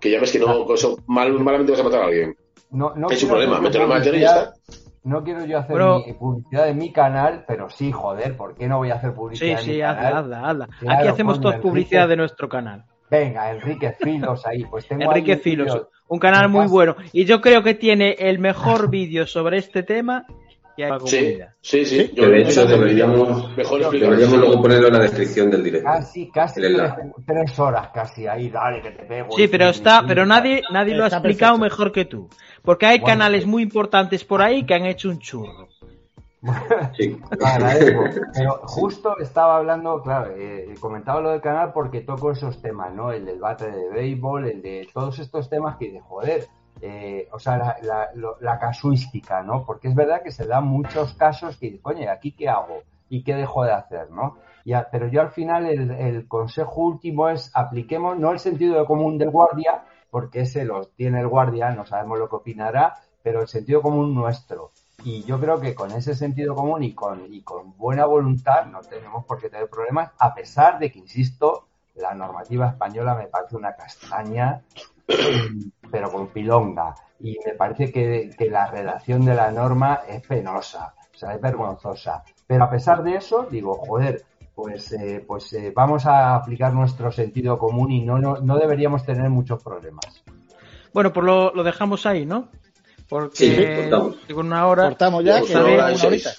[0.01, 2.37] Que ya ves que no, con eso mal, malamente vas a matar a alguien.
[2.71, 4.87] No, no es un quiero problema, hacer meterlo en el maletero y ya publicidad- está.
[5.05, 6.03] No quiero yo hacer Bueno.
[6.05, 9.17] mi- publicidad de mi canal, pero sí, joder, ¿por qué no voy a hacer Sí,
[9.17, 10.17] publicidad de mi sí, hazla, canal?
[10.25, 10.69] hazla, hazla.
[10.81, 11.59] Claro, Aquí hacemos Enrique.
[11.61, 12.85] publicidad de nuestro canal.
[13.11, 16.97] Venga, Enrique Filos ahí, pues tengo Enrique ahí un Filos, vídeo un canal muy bueno.
[17.13, 20.27] Y yo creo que tiene el mejor vídeo sobre este tema
[20.77, 22.09] que hay en la Sí, sí, sí.
[22.15, 25.89] Que de hecho deberíamos, Mejor deberíamos luego ponerlo en la descripción del directo.
[25.89, 26.77] Casi, casi El
[27.27, 29.35] tres, horas casi ahí, dale que te pego.
[29.37, 31.77] Sí, pero está, pero nadie, nadie lo ha explicado perfecto.
[31.77, 32.29] mejor que tú.
[32.63, 33.49] Porque hay Bueno, canales sí.
[33.49, 35.69] muy importantes por ahí que han hecho un churro.
[37.45, 38.05] Agradezco.
[38.35, 43.13] Pero justo estaba hablando, claro, eh, comentaba lo del canal porque toco esos temas, ¿no?
[43.13, 46.47] El del bate de béisbol, el de todos estos temas que de joder,
[46.81, 49.65] eh, o sea, la, casuística, ¿no?
[49.65, 52.83] Porque es verdad que se dan muchos casos que, coño, ¿aquí qué hago?
[53.09, 54.39] ¿Y qué dejo de hacer, no?
[54.91, 59.31] Pero yo al final el, el consejo último es apliquemos no el sentido común del
[59.31, 63.83] guardia, porque ese lo tiene el guardia, no sabemos lo que opinará, pero el sentido
[63.83, 64.73] común nuestro.
[65.05, 68.81] Y yo creo que con ese sentido común y con, y con buena voluntad no
[68.81, 73.57] tenemos por qué tener problemas, a pesar de que, insisto, la normativa española me parece
[73.57, 74.63] una castaña,
[75.91, 76.95] pero con pilonga.
[77.21, 82.25] Y me parece que, la redacción de la norma es penosa, o sea, es vergonzosa.
[82.47, 84.25] Pero a pesar de eso, digo, joder,
[84.55, 89.31] pues, eh, pues eh, vamos a aplicar nuestro sentido común y no, no, deberíamos tener
[89.31, 90.25] muchos problemas.
[90.93, 92.49] Bueno, pues lo dejamos ahí, ¿no?
[93.09, 93.89] Porque
[94.27, 94.85] Sí, una hora.
[94.85, 96.31] Cortamos ya, que hora una horita.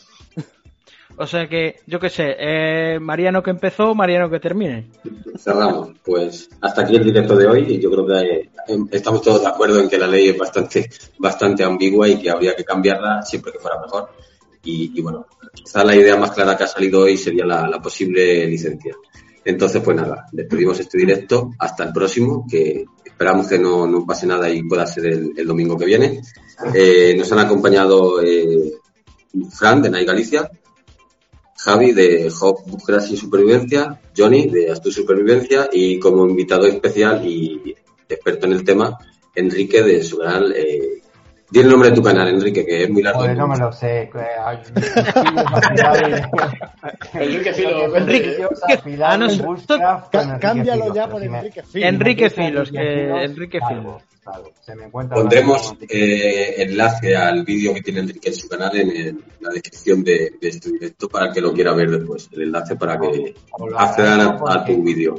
[1.20, 4.91] O sea que, yo qué sé, eh, Mariano que empezó, Mariano que termine.
[5.36, 5.89] Cerramos.
[6.03, 8.49] Pues hasta aquí el directo de hoy y yo creo que eh,
[8.91, 10.88] estamos todos de acuerdo en que la ley es bastante,
[11.18, 14.09] bastante ambigua y que habría que cambiarla siempre que fuera mejor.
[14.63, 17.82] Y, y bueno, quizá la idea más clara que ha salido hoy sería la, la
[17.82, 18.95] posible licencia.
[19.43, 21.49] Entonces, pues nada, despedimos este directo.
[21.57, 22.86] Hasta el próximo, que
[23.18, 26.22] esperamos que no, no pase nada y pueda ser el, domingo que viene.
[26.72, 28.74] Eh, nos han acompañado eh,
[29.49, 30.51] Fran de Nai Galicia,
[31.57, 37.76] Javi de Hop Búsquedas y Supervivencia, Johnny de Astu Supervivencia y como invitado especial y
[38.07, 38.99] experto en el tema,
[39.34, 40.53] Enrique de su canal.
[40.55, 41.01] Eh,
[41.50, 43.20] di el nombre de tu canal, Enrique, que es muy largo.
[43.22, 44.10] Joder, no me lo sé.
[47.14, 48.38] Enrique Filo, Enrique,
[49.02, 51.89] Ah, no, cámbialo ya por Enrique Filos.
[51.89, 54.02] Enrique Filos, que Enrique Filos.
[54.24, 54.52] Filos.
[54.62, 58.89] se me encuentra Pondremos eh, enlace al vídeo que tiene Enrique en su canal en,
[58.89, 62.28] el- la descripción de, de este directo para el que lo quiera ver después.
[62.34, 63.36] El enlace para que
[63.78, 65.16] accedan a, a tu vídeo.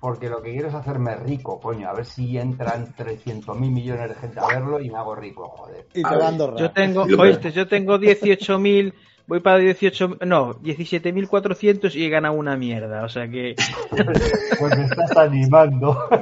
[0.00, 1.88] Porque lo que quiero es hacerme rico, coño.
[1.88, 5.86] A ver si entran 300.000 millones de gente a verlo y me hago rico, joder.
[5.92, 6.56] Y te ver, va a Andorra.
[6.58, 8.92] Yo tengo, oíste, yo tengo 18.000,
[9.26, 13.56] voy para 18, no, 17.400 y he ganado una mierda, o sea que...
[14.58, 16.08] Pues me estás animando.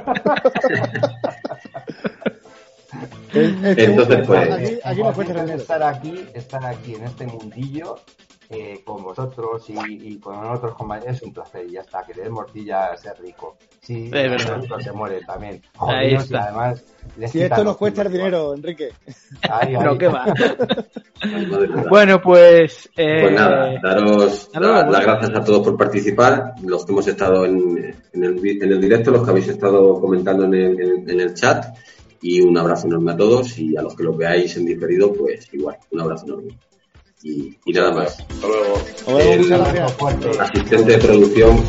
[3.33, 5.53] Entonces, pues- Aquí, aquí no dinero.
[5.55, 7.97] estar aquí, estar aquí en este mundillo
[8.49, 9.73] eh, con vosotros y,
[10.13, 12.97] y con otros compañeros es un placer y ya está, que le dé morcilla a
[12.97, 13.57] ser rico.
[13.81, 14.09] Sí,
[14.83, 15.61] se muere también.
[15.75, 16.83] Jodidos y además
[17.17, 18.89] les Si esto nos cuesta el dinero, Enrique.
[19.49, 19.83] Ahí, ahí.
[19.83, 20.25] No, que va.
[21.89, 22.89] Bueno, pues...
[22.95, 27.45] eh, Pues nada, daros la- las gracias a todos por participar, los que hemos estado
[27.45, 31.19] en, en el, en el directo, los que habéis estado comentando en el, en- en
[31.19, 31.65] el chat,
[32.21, 35.51] y un abrazo enorme a todos, y a los que lo veáis en diferido, pues
[35.53, 36.57] igual, un abrazo enorme.
[37.27, 38.19] Y, y nada más.
[38.19, 38.81] Hasta luego.
[39.05, 39.89] Nos vemos, El-.
[39.89, 40.29] Fuerte.
[40.39, 41.63] Asistente de producción,